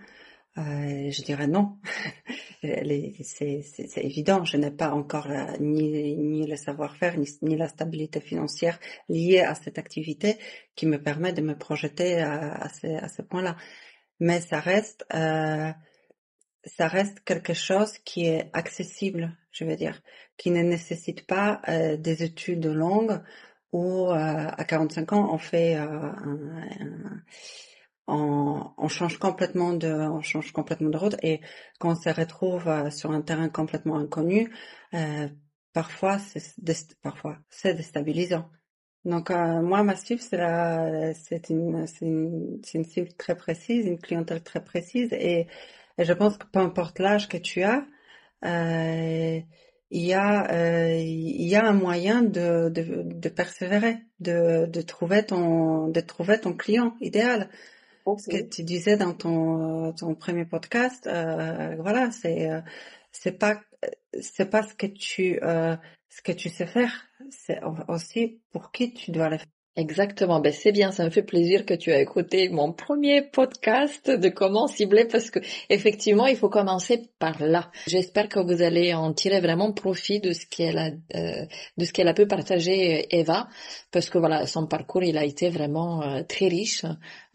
euh, 0.58 1.12
je 1.12 1.22
dirais 1.24 1.48
non. 1.48 1.78
c'est 2.62 3.98
évident, 3.98 4.46
je 4.46 4.58
n'ai 4.58 4.72
pas 4.72 4.92
encore 4.92 5.28
ni, 5.60 6.16
ni 6.16 6.48
le 6.48 6.56
savoir-faire, 6.56 7.18
ni, 7.18 7.58
la 7.58 7.68
stabilité 7.68 8.22
financière 8.22 8.80
liée 9.10 9.42
à 9.42 9.56
cette 9.56 9.78
activité 9.78 10.38
qui 10.76 10.86
me 10.86 11.02
permet 11.02 11.34
de 11.34 11.42
me 11.42 11.58
projeter 11.58 12.20
à, 12.20 12.54
à 12.54 12.70
ce, 12.70 12.88
à 12.88 13.10
ce 13.10 13.22
point-là. 13.22 13.58
Mais 14.20 14.42
ça 14.42 14.60
reste, 14.60 15.06
euh, 15.14 15.72
ça 16.78 16.88
reste 16.88 17.22
quelque 17.22 17.54
chose 17.54 17.98
qui 18.00 18.26
est 18.26 18.50
accessible, 18.54 19.38
je 19.52 19.66
veux 19.66 19.76
dire, 19.76 20.02
qui 20.38 20.52
ne 20.52 20.62
nécessite 20.62 21.26
pas 21.26 21.62
euh, 21.68 21.98
des 21.98 22.24
études 22.24 22.66
longues 22.66 23.20
où 23.72 24.08
euh, 24.12 24.14
à 24.16 24.64
45 24.66 25.14
ans 25.14 25.34
on 25.34 25.38
fait 25.38 25.78
euh, 25.78 26.12
on, 28.08 28.72
on, 28.78 28.88
change 28.88 29.20
complètement 29.20 29.74
de 29.74 29.92
on 29.92 30.22
change 30.22 30.52
complètement 30.52 30.90
de 30.90 30.98
route 30.98 31.16
et 31.22 31.42
quand 31.80 31.92
on 31.92 31.96
se 31.96 32.10
retrouve 32.10 32.68
euh, 32.68 32.90
sur 32.90 33.12
un 33.12 33.22
terrain 33.22 33.50
complètement 33.50 33.98
inconnu 33.98 34.52
parfois 35.74 36.18
c'est 36.20 36.98
parfois 37.02 37.38
c'est 37.50 37.76
déstabilisant. 37.76 38.50
Donc 39.06 39.30
moi 39.30 39.84
ma 39.84 39.96
cible 39.96 40.22
c'est 40.22 40.38
la 40.38 41.14
c'est 41.14 41.50
une 41.50 41.86
c'est 41.88 42.06
une 42.06 42.86
cible 42.86 43.14
très 43.14 43.36
précise 43.38 43.86
une 43.86 44.00
clientèle 44.00 44.44
très 44.44 44.64
précise 44.64 45.14
et 45.14 45.48
et 46.00 46.06
je 46.06 46.14
pense 46.14 46.38
que 46.38 46.48
peu 46.48 46.60
importe 46.60 47.00
l'âge 47.00 47.28
que 47.28 47.38
tu 47.38 47.64
as, 47.64 47.86
euh, 48.46 49.40
il 49.92 50.06
y 50.06 50.14
a 50.14 50.50
euh, 50.52 50.96
il 50.98 51.48
y 51.48 51.56
a 51.56 51.66
un 51.66 51.74
moyen 51.74 52.22
de, 52.24 52.70
de, 52.70 53.04
de 53.04 53.30
persévérer, 53.30 53.98
de, 54.20 54.66
de 54.68 54.82
trouver 54.82 55.26
ton 55.26 55.90
de 55.90 56.00
trouver 56.02 56.40
ton 56.40 56.54
client 56.54 56.96
idéal. 57.02 57.50
Ce 58.18 58.28
que 58.30 58.42
tu 58.50 58.64
disais 58.64 58.98
dans 58.98 59.14
ton 59.14 59.94
ton 59.94 60.16
premier 60.16 60.46
podcast, 60.46 61.06
euh, 61.08 61.76
voilà, 61.80 62.12
c'est 62.12 62.50
euh, 62.50 62.62
c'est 63.12 63.38
pas 63.38 63.62
c'est 64.20 64.50
pas 64.50 64.64
ce 64.64 64.74
que 64.76 64.88
tu 64.88 65.40
euh, 65.44 65.76
ce 66.10 66.22
que 66.22 66.32
tu 66.32 66.50
sais 66.50 66.66
faire, 66.68 66.94
c'est 67.30 67.60
aussi 67.88 68.42
pour 68.52 68.72
qui 68.72 68.94
tu 68.94 69.12
dois 69.12 69.30
le 69.30 69.38
faire. 69.38 69.59
Exactement, 69.76 70.42
ben 70.42 70.52
c'est 70.52 70.74
bien, 70.74 70.92
ça 70.92 71.06
me 71.06 71.10
fait 71.10 71.24
plaisir 71.24 71.66
que 71.66 71.74
tu 71.74 71.92
as 71.92 72.02
écouté 72.02 72.50
mon 72.50 72.74
premier 72.74 73.22
podcast 73.22 74.10
de 74.10 74.28
comment 74.28 74.68
cibler 74.68 75.06
parce 75.06 75.30
que 75.30 75.40
effectivement 75.70 76.28
il 76.28 76.36
faut 76.36 76.50
commencer 76.50 77.04
par 77.18 77.42
là. 77.42 77.72
J'espère 77.88 78.28
que 78.28 78.40
vous 78.40 78.62
allez 78.62 78.94
en 78.94 79.14
tirer 79.14 79.40
vraiment 79.40 79.72
profit 79.72 80.20
de 80.20 80.34
ce 80.34 80.46
qu'elle 80.48 80.78
a 80.78 80.90
euh, 81.16 81.46
de 81.78 81.86
ce 81.86 81.94
qu'elle 81.94 82.10
a 82.10 82.14
pu 82.14 82.28
partager 82.28 83.08
Eva 83.16 83.48
parce 83.92 84.10
que 84.10 84.18
voilà 84.18 84.48
son 84.48 84.68
parcours 84.68 85.04
il 85.04 85.18
a 85.18 85.24
été 85.24 85.50
vraiment 85.50 86.02
euh, 86.02 86.24
très 86.24 86.48
riche 86.48 86.84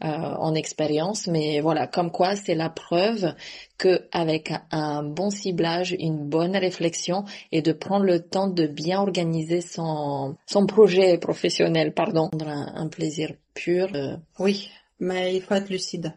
euh, 0.03 0.07
en 0.07 0.55
expérience 0.55 1.27
mais 1.27 1.61
voilà 1.61 1.87
comme 1.87 2.11
quoi 2.11 2.35
c'est 2.35 2.55
la 2.55 2.69
preuve 2.69 3.33
que 3.77 4.07
avec 4.11 4.51
un 4.71 5.03
bon 5.03 5.29
ciblage, 5.29 5.95
une 5.97 6.27
bonne 6.27 6.55
réflexion 6.55 7.25
et 7.51 7.61
de 7.61 7.71
prendre 7.71 8.05
le 8.05 8.19
temps 8.19 8.47
de 8.47 8.67
bien 8.67 8.99
organiser 8.99 9.61
son 9.61 10.35
son 10.45 10.65
projet 10.65 11.17
professionnel, 11.17 11.93
pardon, 11.93 12.29
un, 12.45 12.73
un 12.75 12.87
plaisir 12.87 13.33
pur. 13.53 13.89
Euh. 13.95 14.17
Oui, 14.39 14.69
mais 14.99 15.35
il 15.35 15.41
faut 15.41 15.55
être 15.55 15.69
lucide. 15.69 16.13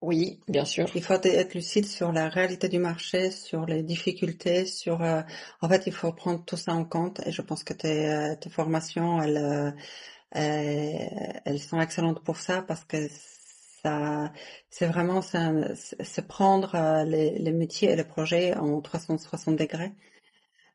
Oui, 0.00 0.40
bien 0.48 0.64
sûr. 0.64 0.88
Il 0.96 1.02
faut 1.02 1.14
être 1.14 1.54
lucide 1.54 1.86
sur 1.86 2.10
la 2.10 2.28
réalité 2.28 2.68
du 2.68 2.78
marché, 2.78 3.30
sur 3.30 3.66
les 3.66 3.84
difficultés, 3.84 4.66
sur. 4.66 5.00
Euh, 5.02 5.22
en 5.60 5.68
fait, 5.68 5.84
il 5.86 5.92
faut 5.92 6.12
prendre 6.12 6.44
tout 6.44 6.56
ça 6.56 6.72
en 6.74 6.84
compte. 6.84 7.20
Et 7.24 7.30
je 7.30 7.40
pense 7.40 7.62
que 7.62 7.72
tes, 7.72 8.10
euh, 8.10 8.34
tes 8.34 8.50
formations, 8.50 9.22
elles, 9.22 9.74
elles 10.32 11.58
sont 11.58 11.80
excellentes 11.80 12.22
pour 12.24 12.38
ça 12.38 12.62
parce 12.62 12.84
que 12.84 13.08
ça, 13.82 14.32
c'est 14.70 14.86
vraiment 14.86 15.20
c'est 15.22 16.28
prendre 16.28 16.74
euh, 16.74 17.04
les, 17.04 17.38
les, 17.38 17.52
métiers 17.52 17.90
et 17.90 17.96
les 17.96 18.04
projets 18.04 18.54
en 18.56 18.80
360 18.80 19.56
degrés. 19.56 19.92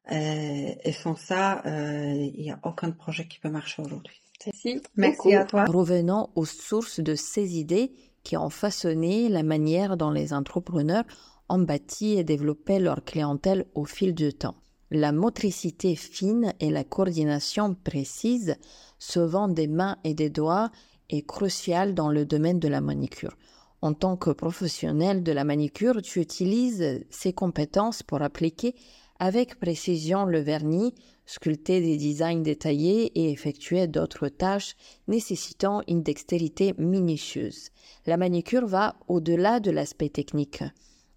Et, 0.09 0.77
et 0.83 0.91
sans 0.91 1.15
ça, 1.15 1.61
euh, 1.65 2.13
il 2.13 2.41
n'y 2.41 2.51
a 2.51 2.59
aucun 2.63 2.91
projet 2.91 3.27
qui 3.27 3.39
peut 3.39 3.49
marcher 3.49 3.81
aujourd'hui. 3.81 4.21
Merci, 4.45 4.81
Merci 4.95 5.35
à 5.35 5.45
toi. 5.45 5.65
Revenons 5.65 6.29
aux 6.35 6.45
sources 6.45 6.99
de 6.99 7.15
ces 7.15 7.57
idées 7.57 7.91
qui 8.23 8.37
ont 8.37 8.49
façonné 8.49 9.29
la 9.29 9.43
manière 9.43 9.97
dont 9.97 10.11
les 10.11 10.33
entrepreneurs 10.33 11.03
ont 11.49 11.59
bâti 11.59 12.17
et 12.17 12.23
développé 12.23 12.79
leur 12.79 13.03
clientèle 13.03 13.65
au 13.73 13.85
fil 13.85 14.13
du 14.13 14.33
temps. 14.33 14.55
La 14.89 15.11
motricité 15.11 15.95
fine 15.95 16.53
et 16.61 16.69
la 16.69 16.85
coordination 16.85 17.75
précise, 17.75 18.55
sauvant 18.99 19.49
des 19.49 19.67
mains 19.67 19.97
et 20.05 20.13
des 20.13 20.29
doigts, 20.29 20.71
est 21.09 21.25
crucial 21.25 21.93
dans 21.93 22.09
le 22.09 22.25
domaine 22.25 22.59
de 22.59 22.69
la 22.69 22.79
manicure. 22.79 23.35
En 23.81 23.93
tant 23.93 24.15
que 24.15 24.29
professionnel 24.29 25.23
de 25.23 25.31
la 25.33 25.43
manicure, 25.43 26.01
tu 26.01 26.21
utilises 26.21 27.03
ces 27.09 27.33
compétences 27.33 28.01
pour 28.01 28.21
appliquer 28.21 28.75
avec 29.19 29.59
précision 29.59 30.25
le 30.25 30.39
vernis, 30.39 30.93
sculpter 31.25 31.81
des 31.81 31.97
designs 31.97 32.41
détaillés 32.41 33.11
et 33.19 33.31
effectuer 33.31 33.87
d'autres 33.87 34.29
tâches 34.29 34.75
nécessitant 35.07 35.81
une 35.87 36.03
dextérité 36.03 36.73
minutieuse. 36.77 37.69
La 38.05 38.15
manicure 38.15 38.67
va 38.67 38.95
au-delà 39.07 39.59
de 39.59 39.71
l'aspect 39.71 40.09
technique. 40.09 40.63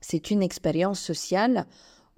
C'est 0.01 0.31
une 0.31 0.43
expérience 0.43 0.99
sociale 0.99 1.67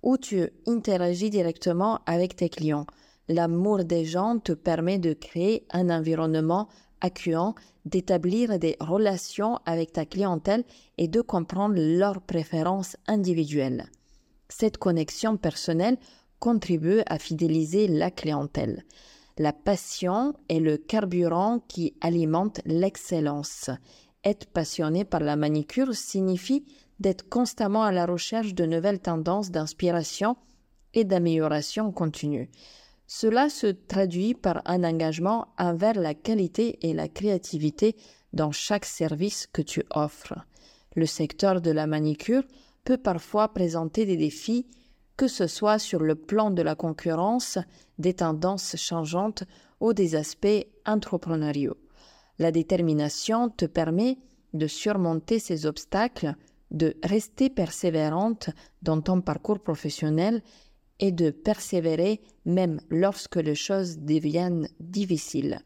où 0.03 0.17
tu 0.17 0.51
interagis 0.67 1.31
directement 1.31 2.01
avec 2.07 2.37
tes 2.37 2.49
clients. 2.49 2.87
L'amour 3.29 3.85
des 3.85 4.05
gens 4.05 4.39
te 4.39 4.53
permet 4.53 4.99
de 4.99 5.13
créer 5.13 5.67
un 5.71 5.91
environnement 5.91 6.69
accueillant, 7.01 7.55
d'établir 7.85 8.59
des 8.59 8.77
relations 8.81 9.59
avec 9.67 9.93
ta 9.93 10.05
clientèle 10.05 10.65
et 10.99 11.09
de 11.09 11.21
comprendre 11.21 11.77
leurs 11.77 12.21
préférences 12.21 12.97
individuelles. 13.07 13.87
Cette 14.49 14.79
connexion 14.79 15.37
personnelle 15.37 15.99
contribue 16.39 17.01
à 17.07 17.19
fidéliser 17.19 17.89
la 17.89 18.11
clientèle. 18.11 18.85
La 19.39 19.53
passion 19.53 20.35
est 20.49 20.61
le 20.61 20.77
carburant 20.77 21.61
qui 21.67 21.95
alimente 22.01 22.61
l'excellence. 22.67 23.71
Être 24.25 24.47
passionné 24.47 25.05
par 25.05 25.21
la 25.21 25.37
manicure 25.37 25.95
signifie 25.95 26.65
d'être 27.01 27.29
constamment 27.29 27.83
à 27.83 27.91
la 27.91 28.07
recherche 28.07 28.55
de 28.55 28.65
nouvelles 28.65 29.01
tendances 29.01 29.51
d'inspiration 29.51 30.37
et 30.95 31.05
d'amélioration 31.05 31.91
continue. 31.91 32.49
Cela 33.07 33.51
se 33.51 33.67
traduit 33.67 34.35
par 34.35 34.63
un 34.65 34.85
engagement 34.85 35.49
envers 35.59 35.95
la 35.95 36.15
qualité 36.15 36.79
et 36.89 36.95
la 36.95 37.09
créativité 37.09 37.97
dans 38.33 38.53
chaque 38.53 38.85
service 38.85 39.49
que 39.53 39.61
tu 39.61 39.83
offres. 39.91 40.39
Le 40.95 41.07
secteur 41.07 41.61
de 41.61 41.71
la 41.71 41.87
manicure 41.87 42.45
peut 42.85 42.99
parfois 42.99 43.53
présenter 43.53 44.07
des 44.07 44.17
défis, 44.17 44.67
que 45.17 45.29
ce 45.29 45.47
soit 45.47 45.79
sur 45.79 46.01
le 46.01 46.15
plan 46.15 46.51
de 46.51 46.63
la 46.63 46.75
concurrence, 46.75 47.59
des 47.99 48.15
tendances 48.15 48.77
changeantes 48.77 49.45
ou 49.81 49.93
des 49.93 50.15
aspects 50.15 50.67
entrepreneuriaux. 50.87 51.77
La 52.43 52.51
détermination 52.51 53.51
te 53.51 53.67
permet 53.67 54.19
de 54.53 54.67
surmonter 54.67 55.39
ces 55.39 55.65
obstacles, 55.65 56.35
de 56.73 56.97
rester 57.05 57.51
persévérante 57.51 58.51
dans 58.83 59.01
ton 59.01 59.21
parcours 59.21 59.61
professionnel 59.61 60.43
et 60.99 61.13
de 61.13 61.31
persévérer 61.31 62.21
même 62.45 62.81
lorsque 62.91 63.37
les 63.37 63.55
choses 63.55 63.99
deviennent 63.99 64.67
difficiles. 64.81 65.61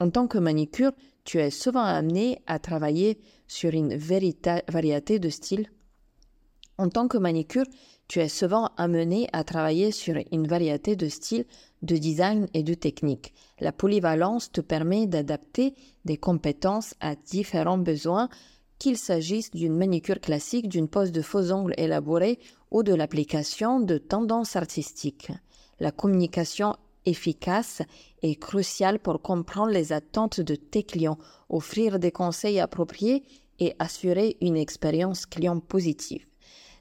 En 0.00 0.08
tant 0.08 0.26
que 0.26 0.38
manicure, 0.38 0.92
tu 1.24 1.36
es 1.36 1.50
souvent 1.50 1.84
amené 1.84 2.40
à 2.46 2.58
travailler 2.58 3.18
sur 3.46 3.74
une 3.74 3.94
variété 3.98 5.18
de 5.18 5.28
styles. 5.28 5.68
En 6.78 6.88
tant 6.88 7.08
que 7.08 7.18
manicure, 7.18 7.66
tu 8.12 8.20
es 8.20 8.28
souvent 8.28 8.68
amené 8.76 9.26
à 9.32 9.42
travailler 9.42 9.90
sur 9.90 10.22
une 10.32 10.46
variété 10.46 10.96
de 10.96 11.08
styles, 11.08 11.46
de 11.80 11.96
design 11.96 12.46
et 12.52 12.62
de 12.62 12.74
techniques. 12.74 13.32
La 13.58 13.72
polyvalence 13.72 14.52
te 14.52 14.60
permet 14.60 15.06
d'adapter 15.06 15.72
des 16.04 16.18
compétences 16.18 16.92
à 17.00 17.14
différents 17.14 17.78
besoins 17.78 18.28
qu'il 18.78 18.98
s'agisse 18.98 19.50
d'une 19.52 19.78
manicure 19.78 20.20
classique, 20.20 20.68
d'une 20.68 20.88
pose 20.88 21.10
de 21.10 21.22
faux 21.22 21.52
ongles 21.52 21.72
élaborée 21.78 22.38
ou 22.70 22.82
de 22.82 22.92
l'application 22.92 23.80
de 23.80 23.96
tendances 23.96 24.56
artistiques. 24.56 25.32
La 25.80 25.90
communication 25.90 26.76
efficace 27.06 27.80
est 28.20 28.34
cruciale 28.34 28.98
pour 28.98 29.22
comprendre 29.22 29.72
les 29.72 29.94
attentes 29.94 30.42
de 30.42 30.54
tes 30.54 30.82
clients, 30.82 31.16
offrir 31.48 31.98
des 31.98 32.12
conseils 32.12 32.60
appropriés 32.60 33.22
et 33.58 33.74
assurer 33.78 34.36
une 34.42 34.58
expérience 34.58 35.24
client 35.24 35.60
positive. 35.60 36.26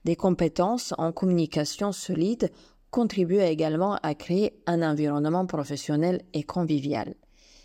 Des 0.06 0.16
compétences 0.16 0.94
en 0.98 1.12
communication 1.12 1.92
solide 1.92 2.52
contribuent 2.90 3.42
également 3.42 3.96
à 4.04 4.16
créer 4.16 4.62
un 4.66 4.82
environnement 4.82 5.46
professionnel 5.46 6.22
et 6.34 6.44
convivial. 6.44 7.16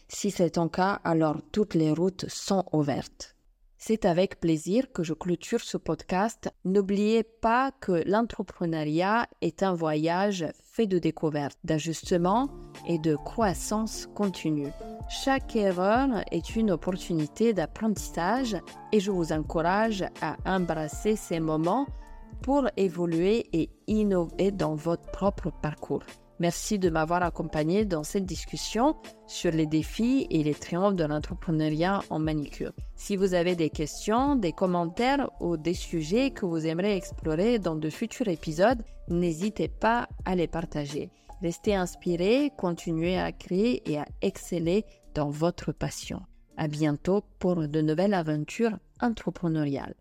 Si 0.09 0.31
c'est 0.31 0.51
ton 0.51 0.69
cas, 0.69 1.01
alors 1.05 1.41
toutes 1.51 1.75
les 1.75 1.93
routes 1.93 2.27
sont 2.29 2.65
ouvertes. 2.73 3.37
C'est 3.79 4.05
avec 4.05 4.41
plaisir 4.41 4.91
que 4.93 5.03
je 5.03 5.13
clôture 5.13 5.61
ce 5.61 5.77
podcast. 5.77 6.49
N'oubliez 6.65 7.23
pas 7.23 7.73
que 7.73 8.03
l'entrepreneuriat 8.09 9.29
est 9.43 9.63
un 9.63 9.75
voyage 9.75 10.47
fait 10.63 10.87
de 10.87 10.99
découvertes, 10.99 11.59
d'ajustements 11.63 12.49
et 12.89 12.99
de 12.99 13.17
croissance 13.17 14.09
continue. 14.15 14.73
Chaque 15.09 15.55
erreur 15.57 16.09
est 16.33 16.57
une 16.57 16.71
opportunité 16.71 17.53
d'apprentissage 17.53 18.57
et 18.93 19.01
je 19.01 19.11
vous 19.11 19.33
encourage 19.33 20.05
à 20.23 20.37
embrasser 20.47 21.15
ces 21.17 21.39
moments 21.39 21.87
pour 22.43 22.69
évoluer 22.77 23.47
et 23.53 23.71
innover 23.87 24.51
dans 24.51 24.75
votre 24.75 25.11
propre 25.11 25.51
parcours. 25.63 26.03
Merci 26.39 26.79
de 26.79 26.91
m'avoir 26.91 27.23
accompagné 27.23 27.87
dans 27.87 28.05
cette 28.05 28.27
discussion 28.27 28.95
sur 29.27 29.53
les 29.53 29.67
défis 29.67 30.27
et 30.29 30.43
les 30.43 30.55
triomphes 30.55 30.95
de 30.95 31.05
l'entrepreneuriat 31.05 32.01
en 32.11 32.19
manicure. 32.19 32.73
Si 32.95 33.17
vous 33.17 33.33
avez 33.33 33.57
des 33.57 33.71
questions, 33.71 34.37
des 34.37 34.53
commentaires 34.53 35.31
ou 35.41 35.57
des 35.57 35.73
sujets 35.73 36.31
que 36.31 36.45
vous 36.45 36.67
aimeriez 36.67 36.95
explorer 36.95 37.59
dans 37.59 37.77
de 37.77 37.89
futurs 37.89 38.29
épisodes, 38.29 38.83
n'hésitez 39.09 39.69
pas 39.69 40.09
à 40.27 40.35
les 40.37 40.47
partager. 40.47 41.11
Restez 41.41 41.75
inspiré, 41.75 42.53
continuez 42.59 43.19
à 43.19 43.33
créer 43.33 43.91
et 43.91 43.99
à 43.99 44.07
exceller 44.21 44.85
dans 45.15 45.31
votre 45.31 45.73
passion. 45.73 46.21
À 46.59 46.69
bientôt 46.69 47.23
pour 47.39 47.67
de 47.67 47.81
nouvelles 47.81 48.15
aventures 48.15 48.79
entrepreneuriales. 49.01 49.95